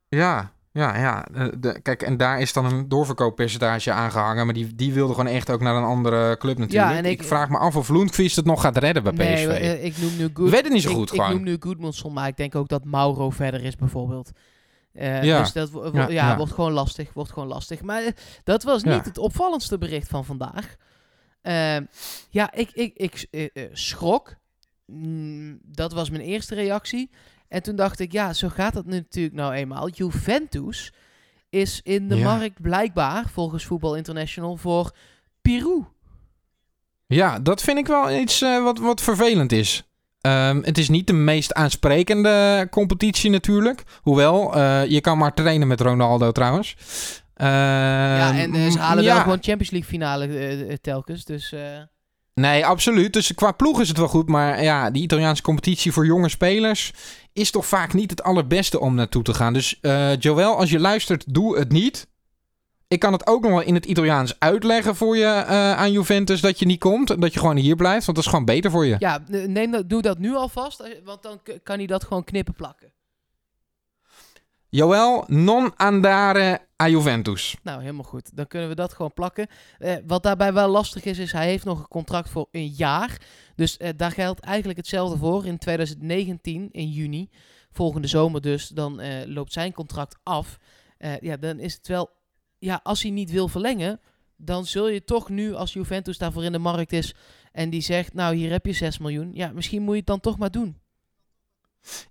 Ja, 0.08 0.52
ja, 0.72 0.98
ja. 0.98 1.26
Eh, 1.34 1.48
de, 1.60 1.80
kijk, 1.82 2.02
en 2.02 2.18
daar 2.18 2.40
is 2.40 2.54
dan 2.54 2.66
een 2.66 2.90
doorverkooppercentage 2.90 3.92
aangehangen. 3.92 4.46
Maar 4.46 4.54
die, 4.54 4.76
die 4.76 4.94
wilde 4.94 5.14
gewoon 5.14 5.32
echt 5.34 5.50
ook 5.50 5.62
naar 5.62 5.76
een 5.76 5.84
andere 5.84 6.38
club 6.38 6.58
natuurlijk. 6.58 6.92
Ja, 6.92 6.98
en 6.98 7.06
ik, 7.06 7.20
ik- 7.22 7.28
vraag 7.28 7.50
me 7.50 7.58
af 7.58 7.76
of 7.76 7.90
Lundqvist 7.90 8.36
het 8.36 8.46
nog 8.46 8.62
gaat 8.62 8.78
redden 8.78 9.04
bij 9.04 9.12
PSV. 9.14 9.48
Nee, 9.48 9.58
eh, 9.58 9.84
ik 9.86 9.98
noem 9.98 10.18
nu 10.18 10.30
Good, 10.34 10.46
Ik 10.48 10.54
weet 10.54 10.64
het 10.64 10.74
niet 10.74 10.82
zo 10.82 10.90
ik- 10.90 10.96
goed 10.96 11.14
ik, 11.14 11.20
gewoon. 11.22 11.36
noem 11.36 11.44
nu 11.44 11.58
Goodmanson, 11.60 12.14
maar 12.14 12.28
ik 12.28 12.38
denk 12.38 12.56
ook 12.56 12.68
dat 12.70 12.86
Mauro 12.86 13.30
verder 13.30 13.64
is, 13.64 13.76
bijvoorbeeld. 13.76 14.32
Eh, 14.94 15.24
Ja. 15.24 15.40
Dus 15.40 15.52
dat 15.52 15.70
wo- 15.70 15.92
Ja, 16.10 16.38
wordt 16.38 16.54
gewoon 16.54 16.72
lastig. 16.72 17.14
Wordt 17.14 17.32
gewoon 17.32 17.48
lastig. 17.48 17.82
Maar 17.82 18.04
dat 18.44 18.64
was 18.64 18.84
niet 18.84 19.06
het 19.06 19.18
opvallendste 19.18 19.78
bericht 19.78 20.08
van 20.08 20.26
vandaag. 20.26 20.76
Ja, 22.30 22.54
ik, 22.54 22.70
ik, 22.74 22.94
ik 22.96 23.28
schrok. 23.72 24.36
Mm, 24.86 25.60
dat 25.64 25.94
was 25.94 26.10
mijn 26.10 26.24
eerste 26.24 26.56
reactie. 26.56 27.10
En 27.52 27.64
toen 27.64 27.76
dacht 27.76 28.00
ik, 28.00 28.12
ja, 28.12 28.34
zo 28.34 28.50
gaat 28.50 28.74
het 28.74 28.86
natuurlijk 28.86 29.36
nou 29.36 29.54
eenmaal. 29.54 29.90
Juventus 29.90 30.92
is 31.50 31.80
in 31.84 32.08
de 32.08 32.16
Ja. 32.16 32.24
markt 32.38 32.62
blijkbaar, 32.62 33.24
volgens 33.34 33.66
Voetbal 33.66 33.96
International, 33.96 34.58
voor 34.58 34.92
Pirou. 35.42 35.84
Ja, 37.08 37.40
dat 37.40 37.62
vind 37.62 37.78
ik 37.78 37.88
wel 37.88 38.12
iets 38.12 38.42
eh, 38.42 38.64
wat, 38.64 38.80
wat 38.80 39.02
vervelend 39.02 39.52
is. 39.52 39.84
Ehm, 40.22 40.62
het 40.64 40.78
is 40.78 40.90
niet 40.90 41.08
de 41.08 41.14
meest 41.14 41.54
aansprekende 41.54 42.68
competitie 42.70 43.30
natuurlijk. 43.30 43.84
Hoewel, 44.02 44.56
eh, 44.56 44.86
je 44.86 45.02
kan 45.02 45.18
maar 45.18 45.34
trainen 45.34 45.68
met 45.68 45.82
Ronaldo 45.82 46.32
trouwens. 46.32 46.76
ja, 47.36 48.30
Ehm, 48.30 48.38
en 48.40 48.54
eh, 48.54 48.72
ze 48.72 48.80
halen 48.80 49.04
ja. 49.04 49.14
wel 49.14 49.22
gewoon 49.24 49.38
Champions 49.42 49.70
League 49.72 49.90
finale 49.90 50.78
telkens. 50.82 51.26
Dus 51.26 51.54
Nee, 52.34 52.66
absoluut. 52.66 53.14
Dus 53.14 53.34
qua 53.34 53.52
ploeg 53.52 53.82
is 53.82 53.88
het 53.88 53.98
wel 53.98 54.08
goed. 54.08 54.30
Maar 54.30 54.64
ja, 54.64 54.92
die 54.92 55.04
Italiaanse 55.04 55.42
competitie 55.42 55.92
voor 55.92 56.06
jonge 56.06 56.30
spelers 56.30 56.94
is 57.34 57.52
toch 57.52 57.66
vaak 57.66 57.94
niet 57.94 58.10
het 58.10 58.24
allerbeste 58.24 58.80
om 58.80 58.96
naartoe 58.96 59.24
te 59.24 59.34
gaan. 59.34 59.54
Dus 59.54 59.80
eh 59.82 60.18
Joël, 60.20 60.56
als 60.58 60.70
je 60.70 60.80
luistert, 60.80 61.34
doe 61.34 61.58
het 61.58 61.72
niet. 61.72 62.08
Ik 62.88 63.00
kan 63.00 63.14
het 63.14 63.28
ook 63.28 63.42
nog 63.42 63.52
wel 63.52 63.62
in 63.62 63.74
het 63.74 63.86
Italiaans 63.86 64.36
uitleggen 64.40 64.96
voor 64.96 65.18
je 65.18 65.24
eh, 65.26 65.74
aan 65.78 65.92
Juventus 65.92 66.42
dat 66.42 66.60
je 66.60 66.66
niet 66.66 66.80
komt. 66.80 67.22
Dat 67.22 67.34
je 67.34 67.40
gewoon 67.40 67.56
hier 67.56 67.76
blijft, 67.76 68.06
want 68.06 68.18
dat 68.18 68.26
is 68.26 68.32
gewoon 68.32 68.46
beter 68.46 68.72
voor 68.72 68.86
je. 68.86 68.96
ja, 69.00 69.24
neem 69.28 69.72
dat, 69.72 69.90
doe 69.90 70.02
dat 70.02 70.18
nu 70.18 70.36
alvast. 70.36 70.80
eh, 70.80 70.92
Want 71.06 71.24
dan 71.24 71.40
kan 71.64 71.78
hij 71.78 71.88
dat 71.88 72.04
gewoon 72.04 72.24
knippen 72.24 72.54
plakken. 72.54 72.92
Joël, 74.74 75.24
non 75.28 75.76
andare 75.76 76.60
a 76.82 76.90
Juventus. 76.90 77.56
Nou, 77.64 77.82
helemaal 77.82 78.04
goed. 78.04 78.36
Dan 78.38 78.48
kunnen 78.48 78.70
we 78.70 78.76
dat 78.76 78.94
gewoon 78.94 79.14
plakken. 79.14 79.48
Eh, 79.78 79.96
wat 80.06 80.24
daarbij 80.24 80.54
wel 80.54 80.70
lastig 80.70 81.04
is, 81.04 81.18
is 81.18 81.32
hij 81.32 81.48
heeft 81.48 81.66
nog 81.66 81.80
een 81.80 81.88
contract 81.88 82.30
voor 82.30 82.48
een 82.52 82.68
jaar. 82.68 83.22
Dus 83.56 83.78
eh, 83.78 83.90
daar 83.96 84.12
geldt 84.12 84.40
eigenlijk 84.40 84.78
hetzelfde 84.78 85.18
voor. 85.18 85.46
In 85.46 85.58
2019, 85.58 86.70
in 86.72 86.90
juni, 86.90 87.30
volgende 87.72 88.08
zomer 88.08 88.42
dus, 88.42 88.68
dan 88.68 89.00
eh, 89.00 89.28
loopt 89.28 89.54
zijn 89.54 89.74
contract 89.74 90.20
af. 90.24 90.58
Eh, 90.98 91.20
ja, 91.20 91.38
dan 91.38 91.60
is 91.60 91.74
het 91.74 91.88
wel... 91.88 92.10
Ja, 92.60 92.80
als 92.84 93.02
hij 93.02 93.12
niet 93.12 93.32
wil 93.32 93.48
verlengen, 93.48 94.00
dan 94.38 94.66
zul 94.66 94.90
je 94.90 95.04
toch 95.04 95.30
nu, 95.30 95.54
als 95.54 95.74
Juventus 95.74 96.18
daarvoor 96.18 96.44
in 96.44 96.52
de 96.52 96.60
markt 96.60 96.94
is... 96.94 97.16
en 97.52 97.70
die 97.70 97.82
zegt, 97.82 98.14
nou, 98.14 98.36
hier 98.36 98.52
heb 98.52 98.66
je 98.66 98.74
6 98.74 98.98
miljoen. 98.98 99.32
Ja, 99.34 99.52
misschien 99.54 99.82
moet 99.82 99.92
je 99.92 99.98
het 99.98 100.08
dan 100.08 100.20
toch 100.20 100.38
maar 100.38 100.52
doen. 100.52 100.81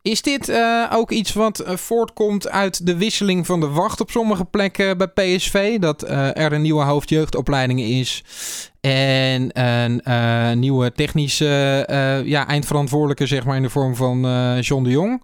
Is 0.03 0.23
dit 0.23 0.49
eh, 0.49 0.93
ook 0.93 1.11
iets 1.11 1.33
wat 1.33 1.59
eh, 1.59 1.77
voortkomt 1.77 2.49
uit 2.49 2.87
de 2.87 2.97
wisseling 2.97 3.47
van 3.47 3.61
de 3.61 3.69
wacht 3.69 4.00
op 4.00 4.11
sommige 4.11 4.45
plekken 4.45 4.99
bij 4.99 5.09
PSV? 5.09 5.79
Dat 5.79 6.03
eh, 6.03 6.37
er 6.37 6.53
een 6.53 6.62
nieuwe 6.62 6.85
hoofdjeugdopleiding 6.85 7.81
is 7.81 8.25
en 8.81 9.61
een 9.61 10.59
nieuwe 10.59 10.93
technische 10.93 11.85
ja, 12.25 12.47
eindverantwoordelijke, 12.47 13.27
zeg 13.27 13.45
maar, 13.45 13.57
in 13.57 13.62
de 13.62 13.71
vorm 13.71 13.97
van 13.97 14.21
John 14.61 14.83
de 14.83 14.91
Jong. 14.91 15.23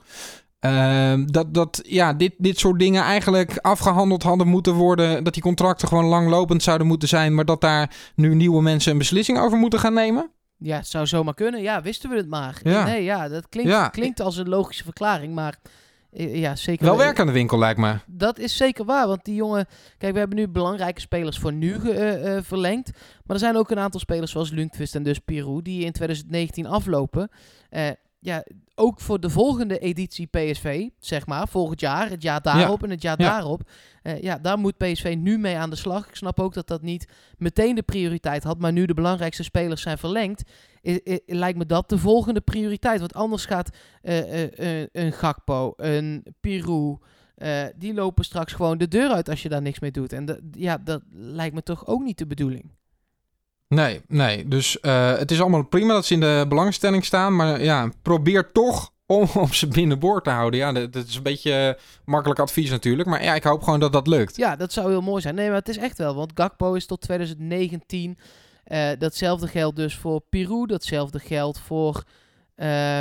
Ehm, 0.60 1.26
dat 1.26 1.54
dat 1.54 1.80
ja, 1.82 2.12
dit, 2.12 2.34
dit 2.38 2.58
soort 2.58 2.78
dingen 2.78 3.02
eigenlijk 3.02 3.58
afgehandeld 3.60 4.22
hadden 4.22 4.48
moeten 4.48 4.72
worden. 4.72 5.24
Dat 5.24 5.32
die 5.32 5.42
contracten 5.42 5.88
gewoon 5.88 6.04
langlopend 6.04 6.62
zouden 6.62 6.86
moeten 6.86 7.08
zijn. 7.08 7.34
Maar 7.34 7.44
dat 7.44 7.60
daar 7.60 7.90
nu 8.14 8.34
nieuwe 8.34 8.62
mensen 8.62 8.92
een 8.92 8.98
beslissing 8.98 9.38
over 9.38 9.58
moeten 9.58 9.80
gaan 9.80 9.94
nemen. 9.94 10.30
Ja, 10.58 10.76
het 10.76 10.86
zou 10.86 11.06
zomaar 11.06 11.34
kunnen. 11.34 11.62
Ja, 11.62 11.82
wisten 11.82 12.10
we 12.10 12.16
het 12.16 12.28
maar. 12.28 12.60
Ja. 12.62 12.84
Nee, 12.84 13.02
ja, 13.04 13.28
dat 13.28 13.48
klinkt, 13.48 13.70
Ja. 13.70 13.88
klinkt 13.88 14.20
als 14.20 14.36
een 14.36 14.48
logische 14.48 14.84
verklaring, 14.84 15.34
maar 15.34 15.56
eh, 16.12 16.40
ja, 16.40 16.56
zeker. 16.56 16.84
Wel 16.84 16.96
werk 16.96 17.20
aan 17.20 17.26
de 17.26 17.32
winkel, 17.32 17.58
lijkt 17.58 17.78
me. 17.78 17.94
Dat 18.06 18.38
is 18.38 18.56
zeker 18.56 18.84
waar, 18.84 19.06
want 19.06 19.24
die 19.24 19.34
jongen... 19.34 19.66
Kijk, 19.98 20.12
we 20.12 20.18
hebben 20.18 20.36
nu 20.38 20.48
belangrijke 20.48 21.00
spelers 21.00 21.38
voor 21.38 21.52
nu 21.52 21.74
eh, 21.74 22.36
eh, 22.36 22.44
verlengd. 22.44 22.90
Maar 23.24 23.36
er 23.36 23.42
zijn 23.42 23.56
ook 23.56 23.70
een 23.70 23.78
aantal 23.78 24.00
spelers 24.00 24.30
zoals 24.30 24.50
Lundqvist 24.50 24.94
en 24.94 25.02
dus 25.02 25.18
Pirou... 25.18 25.62
die 25.62 25.84
in 25.84 25.92
2019 25.92 26.66
aflopen. 26.66 27.28
Eh, 27.70 27.88
ja, 28.26 28.44
ook 28.74 29.00
voor 29.00 29.20
de 29.20 29.30
volgende 29.30 29.78
editie 29.78 30.26
PSV, 30.26 30.88
zeg 30.98 31.26
maar. 31.26 31.48
Volgend 31.48 31.80
jaar, 31.80 32.10
het 32.10 32.22
jaar 32.22 32.42
daarop 32.42 32.82
en 32.82 32.90
het 32.90 33.02
jaar 33.02 33.20
Ja. 33.20 33.28
daarop. 33.30 33.70
Eh, 34.02 34.22
ja, 34.22 34.38
daar 34.38 34.58
moet 34.58 34.76
PSV 34.76 35.14
nu 35.18 35.38
mee 35.38 35.56
aan 35.56 35.70
de 35.70 35.76
slag. 35.76 36.08
Ik 36.08 36.14
snap 36.14 36.40
ook 36.40 36.54
dat 36.54 36.66
dat 36.66 36.82
niet 36.82 37.08
meteen 37.38 37.74
de 37.74 37.82
prioriteit 37.82 38.42
had. 38.42 38.58
Maar 38.58 38.72
nu 38.72 38.86
de 38.86 38.94
belangrijkste 38.94 39.42
spelers 39.42 39.82
zijn 39.82 39.98
verlengd... 39.98 40.42
lijkt 41.26 41.58
me 41.58 41.66
dat 41.66 41.88
de 41.88 41.98
volgende 41.98 42.40
prioriteit. 42.40 43.00
Want 43.00 43.14
anders 43.14 43.44
gaat 43.44 43.76
eh, 44.02 44.80
eh, 44.82 44.88
een 44.92 45.12
Gakpo, 45.12 45.72
een 45.76 46.26
Pirou... 46.40 46.98
Die 47.76 47.94
lopen 47.94 48.24
straks 48.24 48.52
gewoon 48.52 48.78
de 48.78 48.88
deur 48.88 49.10
uit 49.10 49.28
als 49.28 49.42
je 49.42 49.48
daar 49.48 49.62
niks 49.62 49.80
mee 49.80 49.90
doet. 49.90 50.12
En 50.12 50.50
ja, 50.52 50.78
dat 50.78 51.02
lijkt 51.12 51.54
me 51.54 51.62
toch 51.62 51.86
ook 51.86 52.02
niet 52.02 52.18
de 52.18 52.26
bedoeling. 52.26 52.70
Nee, 53.68 54.00
nee. 54.08 54.48
Dus 54.48 54.80
eh, 54.80 55.16
het 55.18 55.30
is 55.30 55.40
allemaal 55.40 55.64
prima 55.64 55.92
dat 55.92 56.06
ze 56.06 56.14
in 56.14 56.20
de 56.20 56.44
belangstelling 56.48 57.04
staan. 57.04 57.36
Maar 57.36 57.62
ja, 57.62 57.90
probeer 58.02 58.52
toch 58.52 58.92
om, 59.06 59.28
om 59.42 59.52
ze 59.52 59.68
binnenboord 59.68 60.24
te 60.24 60.30
houden. 60.30 60.60
Ja, 60.60 60.72
dat, 60.72 60.94
is 60.94 61.16
een 61.16 61.22
beetje 61.22 61.52
eh, 61.52 61.82
makkelijk 62.04 62.40
advies 62.40 62.70
natuurlijk. 62.70 63.08
Maar 63.08 63.22
ja, 63.22 63.34
ik 63.34 63.42
hoop 63.42 63.62
gewoon 63.62 63.80
dat 63.80 63.92
dat 63.92 64.06
lukt. 64.06 64.36
Ja, 64.36 64.56
dat 64.56 64.72
zou 64.72 64.88
heel 64.90 65.02
mooi 65.02 65.22
zijn. 65.22 65.34
Nee, 65.34 65.46
maar 65.46 65.58
het 65.58 65.68
is 65.68 65.76
echt 65.76 65.98
wel. 65.98 66.14
Want 66.14 66.32
Gakpo 66.34 66.74
is 66.74 66.86
tot 66.86 67.00
2019. 67.00 68.18
Eh, 68.64 68.88
datzelfde 68.98 69.48
geldt 69.48 69.76
dus 69.76 69.96
voor 69.96 70.20
Pirou. 70.30 70.66
Datzelfde 70.66 71.18
geldt 71.18 71.58
voor... 71.58 72.04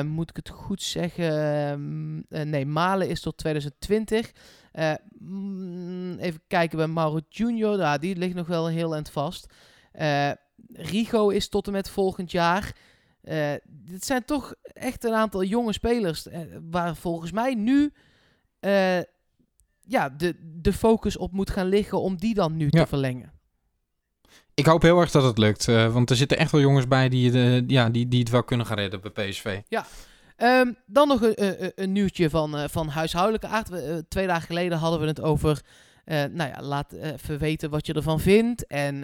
moet 0.06 0.30
ik 0.30 0.36
het 0.36 0.50
goed 0.50 0.82
zeggen? 0.82 2.26
Nee, 2.30 2.66
Malen 2.66 3.10
is 3.10 3.22
tot 3.22 3.38
2020. 3.38 4.32
Eh, 4.76 4.94
mm, 5.20 6.18
even 6.20 6.42
kijken 6.48 6.78
bij 6.78 6.88
Mauro 6.88 7.20
Junior. 7.30 7.78
Ja, 7.78 7.98
die 7.98 8.16
ligt 8.16 8.36
nog 8.36 8.48
wel 8.48 8.68
heel 8.68 8.94
eind 8.94 9.10
vast. 9.10 9.54
Rigo 10.74 11.30
is 11.30 11.50
tot 11.50 11.68
en 11.68 11.74
met 11.74 11.90
volgend 11.90 12.32
jaar. 12.32 12.76
Eh, 13.22 13.54
dit 13.68 14.06
zijn 14.06 14.26
toch 14.26 14.54
echt 14.64 15.04
een 15.04 15.14
aantal 15.14 15.44
jonge 15.44 15.74
spelers. 15.74 16.28
eh, 16.28 16.40
waar 16.70 16.96
volgens 16.96 17.32
mij 17.32 17.54
nu 17.54 17.94
eh, 18.60 19.00
ja, 19.82 20.10
de, 20.10 20.36
de 20.62 20.74
focus 20.74 21.18
op 21.18 21.32
moet 21.32 21.50
gaan 21.50 21.68
liggen 21.68 22.02
om 22.02 22.18
die 22.18 22.34
dan 22.34 22.58
nu 22.58 22.68
Ja. 22.70 22.82
te 22.82 22.88
verlengen. 22.88 23.32
Ik 24.54 24.66
hoop 24.66 24.82
heel 24.82 25.00
erg 25.00 25.12
dat 25.12 25.24
het 25.24 25.38
lukt. 25.38 25.66
want 25.66 26.10
er 26.10 26.16
zitten 26.16 26.38
echt 26.38 26.52
wel 26.52 26.62
jongens 26.62 26.88
bij 26.88 27.10
die, 27.10 27.32
eh, 27.32 27.68
ja, 27.68 27.90
die, 27.90 28.08
die 28.08 28.20
het 28.20 28.30
wel 28.30 28.44
kunnen 28.44 28.66
gaan 28.66 28.78
redden 28.78 29.02
bij 29.02 29.30
PSV. 29.30 29.62
Ehm, 30.36 30.72
dan 30.86 31.08
nog 31.08 31.22
een, 31.22 31.72
een, 31.82 31.92
nieuwtje 31.92 32.30
van, 32.30 32.70
van 32.70 32.88
huishoudelijke 32.88 33.48
aard. 33.48 33.70
We, 33.70 34.06
twee 34.08 34.28
dagen 34.28 34.46
geleden 34.46 34.78
hadden 34.78 35.00
we 35.00 35.08
het 35.08 35.22
over 35.22 35.62
nou 36.06 36.50
ja, 36.50 36.62
laat 36.62 36.92
even 36.92 37.38
weten 37.40 37.70
wat 37.70 37.86
je 37.86 37.94
ervan 37.94 38.20
vindt. 38.20 38.68
En 38.68 39.04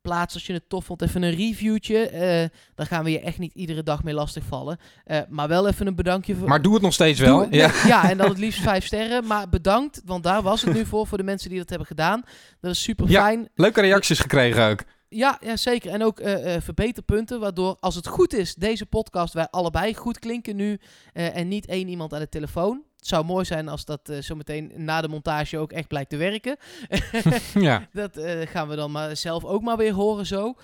plaats 0.00 0.34
als 0.34 0.46
je 0.46 0.52
het 0.52 0.68
tof 0.68 0.84
vond 0.84 1.02
even 1.02 1.22
een 1.22 1.34
reviewtje. 1.34 2.08
Eh 2.08 2.48
daar 2.74 2.86
gaan 2.86 3.04
we 3.04 3.10
je 3.10 3.20
echt 3.20 3.38
niet 3.38 3.54
iedere 3.54 3.82
dag 3.82 4.02
mee 4.04 4.14
lastigvallen. 4.14 4.78
Eh 5.04 5.20
maar 5.28 5.48
wel 5.48 5.68
even 5.68 5.86
een 5.86 5.94
bedankje 5.94 6.34
voor... 6.34 6.48
Maar 6.48 6.62
doe 6.62 6.72
het 6.74 6.82
nog 6.82 6.92
steeds 6.92 7.20
wel. 7.20 7.46
Ja. 7.50 7.70
ja, 7.86 8.10
en 8.10 8.16
dan 8.16 8.28
het 8.28 8.38
liefst 8.38 8.60
vijf 8.60 8.86
sterren. 8.86 9.26
Maar 9.26 9.48
bedankt, 9.48 10.02
want 10.04 10.22
daar 10.22 10.42
was 10.42 10.62
het 10.62 10.74
nu 10.74 10.86
voor, 10.86 11.06
voor 11.06 11.18
de 11.18 11.24
mensen 11.24 11.48
die 11.48 11.58
dat 11.58 11.68
hebben 11.68 11.86
gedaan. 11.86 12.22
Dat 12.60 12.70
is 12.70 12.82
super 12.82 13.10
Ja. 13.10 13.22
fijn. 13.22 13.48
Leuke 13.54 13.80
reacties 13.80 14.18
gekregen 14.18 14.70
ook. 14.70 14.82
Ja, 15.08 15.38
ja, 15.40 15.56
zeker. 15.56 15.90
En 15.90 16.02
ook 16.04 16.20
eh, 16.20 16.60
verbeterpunten, 16.60 17.40
waardoor 17.40 17.76
als 17.80 17.94
het 17.94 18.06
goed 18.06 18.34
is, 18.34 18.54
deze 18.54 18.86
podcast 18.86 19.34
wij 19.34 19.48
allebei 19.50 19.94
goed 19.94 20.18
klinken 20.18 20.56
nu 20.56 20.78
en 21.12 21.48
niet 21.48 21.66
één 21.66 21.88
iemand 21.88 22.12
aan 22.14 22.20
de 22.20 22.28
telefoon. 22.28 22.82
Het 23.00 23.08
zou 23.08 23.24
mooi 23.24 23.44
zijn 23.44 23.68
als 23.68 23.84
dat 23.84 24.08
eh, 24.08 24.16
zometeen 24.20 24.72
na 24.76 25.00
de 25.00 25.08
montage 25.08 25.58
ook 25.58 25.72
echt 25.72 25.88
blijkt 25.88 26.10
te 26.10 26.16
werken. 26.16 26.56
ja. 27.68 27.88
dat 27.92 28.16
eh, 28.16 28.46
gaan 28.46 28.68
we 28.68 28.76
dan 28.76 28.90
maar 28.90 29.16
zelf 29.16 29.44
ook 29.44 29.62
maar 29.62 29.76
weer 29.76 29.92
horen 29.92 30.26
zo. 30.26 30.54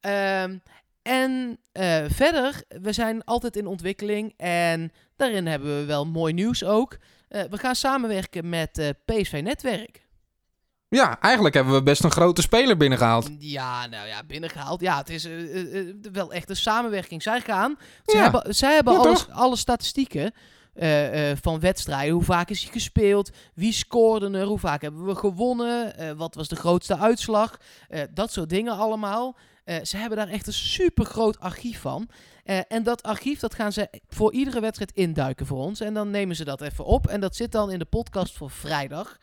Ehm, 0.00 0.58
en 1.02 1.58
eh, 1.72 2.04
verder, 2.08 2.62
we 2.68 2.92
zijn 2.92 3.24
altijd 3.24 3.56
in 3.56 3.66
ontwikkeling 3.66 4.34
en 4.36 4.92
daarin 5.16 5.46
hebben 5.46 5.78
we 5.78 5.84
wel 5.84 6.06
mooi 6.06 6.32
nieuws 6.32 6.64
ook. 6.64 6.96
We 7.28 7.58
gaan 7.58 7.74
samenwerken 7.74 8.48
met 8.48 8.94
PSV 9.04 9.40
Netwerk. 9.44 10.06
ja, 10.88 11.20
eigenlijk 11.20 11.54
hebben 11.54 11.74
we 11.74 11.82
best 11.82 12.04
een 12.04 12.10
grote 12.10 12.42
speler 12.42 12.76
binnengehaald. 12.76 13.30
Ja, 13.38 13.86
nou 13.86 14.06
ja, 14.06 14.22
binnengehaald. 14.24 14.80
Ja, 14.80 14.96
het 14.98 15.10
is 15.10 15.28
wel 16.12 16.32
echt 16.32 16.50
een 16.50 16.56
samenwerking. 16.56 17.22
Zij 17.22 17.40
gaan. 17.40 17.76
Zij 18.04 18.20
Ja. 18.20 18.30
hebben, 18.30 18.54
zij 18.54 18.74
hebben 18.74 18.92
Ja, 18.92 18.98
alles, 18.98 19.28
alle 19.30 19.56
statistieken 19.56 20.32
eh, 20.72 21.30
eh, 21.30 21.36
van 21.42 21.60
wedstrijden. 21.60 22.14
Hoe 22.14 22.24
vaak 22.24 22.50
is 22.50 22.62
hij 22.62 22.72
gespeeld? 22.72 23.30
Wie 23.54 23.72
scoorde 23.72 24.38
er? 24.38 24.46
Hoe 24.46 24.58
vaak 24.58 24.82
hebben 24.82 25.04
we 25.04 25.14
gewonnen? 25.14 25.96
Eh, 25.96 26.10
wat 26.10 26.34
was 26.34 26.48
de 26.48 26.56
grootste 26.56 26.98
uitslag? 26.98 27.60
Dat 28.10 28.32
soort 28.32 28.48
dingen 28.48 28.76
allemaal. 28.76 29.36
Ze 29.82 29.96
hebben 29.96 30.18
daar 30.18 30.28
echt 30.28 30.46
een 30.46 30.52
super 30.52 31.04
groot 31.04 31.40
archief 31.40 31.80
van. 31.80 32.08
En 32.68 32.82
dat 32.82 33.02
archief 33.02 33.38
dat 33.38 33.54
gaan 33.54 33.72
ze 33.72 33.88
voor 34.08 34.32
iedere 34.32 34.60
wedstrijd 34.60 34.92
induiken 34.92 35.46
voor 35.46 35.58
ons. 35.58 35.80
En 35.80 35.94
dan 35.94 36.10
nemen 36.10 36.36
ze 36.36 36.44
dat 36.44 36.60
even 36.60 36.84
op. 36.84 37.06
En 37.06 37.20
dat 37.20 37.36
zit 37.36 37.52
dan 37.52 37.70
in 37.70 37.78
de 37.78 37.84
podcast 37.84 38.36
voor 38.36 38.50
vrijdag. 38.50 39.18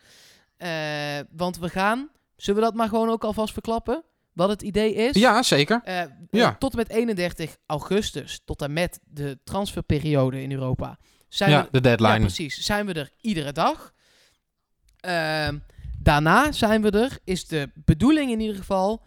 Want 1.30 1.58
we 1.58 1.68
gaan. 1.68 2.10
Zullen 2.36 2.60
we 2.60 2.66
dat 2.66 2.76
maar 2.76 2.88
gewoon 2.88 3.08
ook 3.08 3.24
alvast 3.24 3.52
verklappen? 3.52 4.04
Wat 4.32 4.48
het 4.48 4.62
idee 4.62 4.94
is? 4.94 5.16
Ja, 5.16 5.42
zeker. 5.42 5.82
Ja. 6.30 6.56
tot 6.58 6.72
en 6.72 6.78
met 6.78 6.88
31 6.88 7.56
augustus, 7.66 8.40
tot 8.44 8.62
en 8.62 8.72
met 8.72 9.00
de 9.04 9.38
transferperiode 9.44 10.42
in 10.42 10.52
Europa, 10.52 10.98
zijn 11.30 11.50
Ja, 11.50 11.62
we, 11.62 11.68
de 11.70 11.80
deadline. 11.80 12.12
ja, 12.12 12.18
precies, 12.20 12.60
zijn 12.64 12.86
we 12.86 12.92
er 12.92 13.10
iedere 13.20 13.52
dag. 13.52 13.92
Ehm, 15.00 15.58
daarna 15.98 16.52
zijn 16.52 16.82
we 16.82 16.90
er, 16.90 17.18
is 17.24 17.46
de 17.46 17.70
bedoeling 17.74 18.30
in 18.30 18.40
ieder 18.40 18.56
geval, 18.56 19.02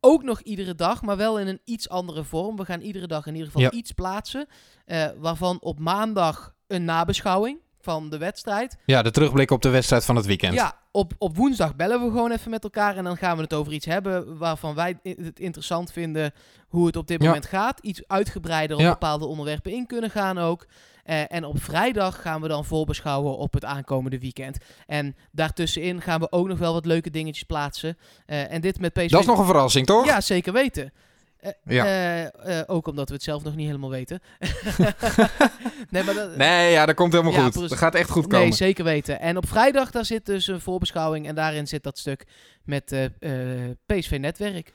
ook 0.00 0.22
nog 0.22 0.40
iedere 0.40 0.74
dag, 0.74 1.02
maar 1.02 1.16
wel 1.16 1.38
in 1.38 1.46
een 1.46 1.60
iets 1.64 1.88
andere 1.88 2.24
vorm. 2.24 2.56
We 2.56 2.64
gaan 2.64 2.80
iedere 2.80 3.06
dag 3.06 3.26
in 3.26 3.32
ieder 3.32 3.46
geval 3.46 3.62
Ja. 3.62 3.70
iets 3.70 3.92
plaatsen, 3.92 4.46
eh, 4.84 5.08
waarvan 5.16 5.60
op 5.60 5.78
maandag 5.78 6.54
een 6.66 6.84
nabeschouwing 6.84 7.58
van 7.88 8.10
de 8.10 8.18
wedstrijd. 8.18 8.76
Ja, 8.84 9.02
de 9.02 9.10
terugblik 9.10 9.50
op 9.50 9.62
de 9.62 9.68
wedstrijd 9.68 10.04
van 10.04 10.16
het 10.16 10.26
weekend. 10.26 10.54
Ja, 10.54 10.76
op, 10.90 11.12
op 11.18 11.36
woensdag 11.36 11.76
bellen 11.76 12.00
we 12.04 12.10
gewoon 12.10 12.30
even 12.32 12.50
met 12.50 12.64
elkaar 12.64 12.96
en 12.96 13.04
dan 13.04 13.16
gaan 13.16 13.36
we 13.36 13.42
het 13.42 13.54
over 13.54 13.72
iets 13.72 13.86
hebben 13.86 14.38
waarvan 14.38 14.74
wij 14.74 14.98
het 15.02 15.40
interessant 15.40 15.92
vinden 15.92 16.32
hoe 16.68 16.86
het 16.86 16.96
op 16.96 17.06
dit 17.06 17.20
Ja. 17.22 17.26
moment 17.26 17.46
gaat. 17.46 17.78
Iets 17.80 18.02
uitgebreider 18.06 18.76
op 18.76 18.82
Ja. 18.82 18.90
bepaalde 18.90 19.26
onderwerpen 19.26 19.72
in 19.72 19.86
kunnen 19.86 20.10
gaan 20.10 20.38
ook. 20.38 20.66
Eh, 21.04 21.32
en 21.32 21.44
op 21.44 21.62
vrijdag 21.62 22.20
gaan 22.22 22.40
we 22.40 22.48
dan 22.48 22.64
voorbeschouwen 22.64 23.36
op 23.36 23.52
het 23.54 23.64
aankomende 23.64 24.18
weekend. 24.18 24.58
En 24.86 25.16
daartussenin 25.32 26.00
gaan 26.00 26.20
we 26.20 26.32
ook 26.32 26.48
nog 26.48 26.58
wel 26.58 26.72
wat 26.72 26.86
leuke 26.86 27.10
dingetjes 27.10 27.42
plaatsen. 27.44 27.98
Eh, 28.26 28.52
en 28.52 28.60
dit 28.60 28.80
met 28.80 28.92
PSV... 28.92 29.10
Dat 29.10 29.20
is 29.20 29.26
nog 29.26 29.38
een 29.38 29.44
verrassing, 29.44 29.86
toch? 29.86 30.06
Ja, 30.06 30.20
zeker 30.20 30.52
weten. 30.52 30.92
Eh, 31.38 31.50
Ja. 31.64 31.84
eh, 31.84 32.58
eh, 32.58 32.64
ook 32.66 32.86
omdat 32.86 33.08
we 33.08 33.14
het 33.14 33.22
zelf 33.22 33.44
nog 33.44 33.54
niet 33.56 33.66
helemaal 33.66 33.90
weten. 33.90 34.20
nee, 35.90 36.02
maar 36.04 36.14
dat, 36.14 36.36
Nee, 36.36 36.72
ja, 36.72 36.86
dat 36.86 36.94
komt 36.94 37.12
helemaal 37.12 37.32
Ja, 37.32 37.42
goed. 37.42 37.50
precies. 37.52 37.68
Dat 37.70 37.78
gaat 37.78 37.94
echt 37.94 38.10
goed 38.10 38.26
Nee, 38.30 38.40
komen. 38.40 38.56
zeker 38.56 38.84
weten. 38.84 39.20
En 39.20 39.36
op 39.36 39.48
vrijdag 39.48 39.90
daar 39.90 40.04
zit 40.04 40.26
dus 40.26 40.46
een 40.46 40.60
voorbeschouwing 40.60 41.26
en 41.26 41.34
daarin 41.34 41.66
zit 41.66 41.82
dat 41.82 41.98
stuk 41.98 42.24
met 42.64 42.92
eh, 42.92 43.04
eh, 43.04 43.70
PSV 43.86 44.16
Netwerk. 44.20 44.72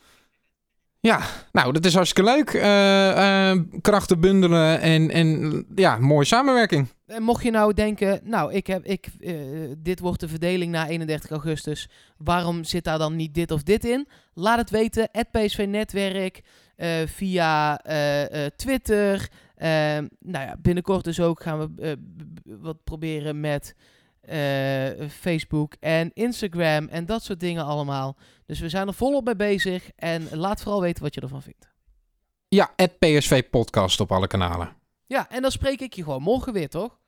Ja, 0.99 1.19
nou, 1.51 1.73
dat 1.73 1.85
is 1.85 1.93
hartstikke 1.93 2.31
leuk. 2.31 2.47
Krachten 3.81 4.19
bundelen 4.19 4.81
en, 4.81 5.11
en 5.11 5.65
ja, 5.75 5.97
mooie 5.97 6.25
samenwerking. 6.25 6.87
En 7.13 7.23
mocht 7.23 7.43
je 7.43 7.51
nou 7.51 7.73
denken, 7.73 8.19
nou, 8.23 8.53
ik 8.53 8.67
heb, 8.67 8.85
ik, 8.85 9.07
eh, 9.19 9.35
dit 9.77 9.99
wordt 9.99 10.19
de 10.19 10.27
verdeling 10.27 10.71
na 10.71 10.87
31 10.87 11.29
augustus. 11.29 11.89
Waarom 12.17 12.63
zit 12.63 12.83
daar 12.83 12.97
dan 12.97 13.15
niet 13.15 13.33
dit 13.33 13.51
of 13.51 13.63
dit 13.63 13.85
in? 13.85 14.07
Laat 14.33 14.57
het 14.57 14.69
weten. 14.69 15.09
Het 15.11 15.31
PSV 15.31 15.65
Netwerk 15.69 16.41
eh, 16.75 17.07
via 17.07 17.79
eh, 17.79 18.45
Twitter. 18.55 19.29
Eh, 19.55 19.69
nou 20.19 20.45
ja, 20.45 20.55
binnenkort 20.59 21.03
dus 21.03 21.19
ook 21.19 21.41
gaan 21.41 21.59
we 21.75 21.97
wat 22.43 22.83
proberen 22.83 23.39
met 23.39 23.75
Facebook 25.09 25.75
en 25.79 26.11
Instagram 26.13 26.87
en 26.87 27.05
dat 27.05 27.23
soort 27.23 27.39
dingen 27.39 27.65
allemaal. 27.65 28.17
Dus 28.45 28.59
we 28.59 28.69
zijn 28.69 28.87
er 28.87 28.93
volop 28.93 29.25
mee 29.25 29.35
bezig. 29.35 29.89
En 29.95 30.27
laat 30.31 30.61
vooral 30.61 30.81
weten 30.81 31.03
wat 31.03 31.13
je 31.13 31.21
ervan 31.21 31.41
vindt. 31.41 31.71
Ja, 32.47 32.73
het 32.75 32.99
PSV 32.99 33.49
podcast 33.49 33.99
op 33.99 34.11
alle 34.11 34.27
kanalen. 34.27 34.75
Ja, 35.05 35.29
en 35.29 35.41
dan 35.41 35.51
spreek 35.51 35.81
ik 35.81 35.93
je 35.93 36.03
gewoon 36.03 36.21
morgen 36.21 36.53
weer, 36.53 36.69
toch? 36.69 36.99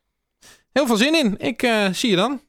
Heel 0.71 0.85
veel 0.87 0.97
zin 0.97 1.15
in. 1.15 1.37
Ik 1.37 1.63
eh, 1.63 1.89
zie 1.93 2.09
je 2.09 2.15
dan. 2.15 2.41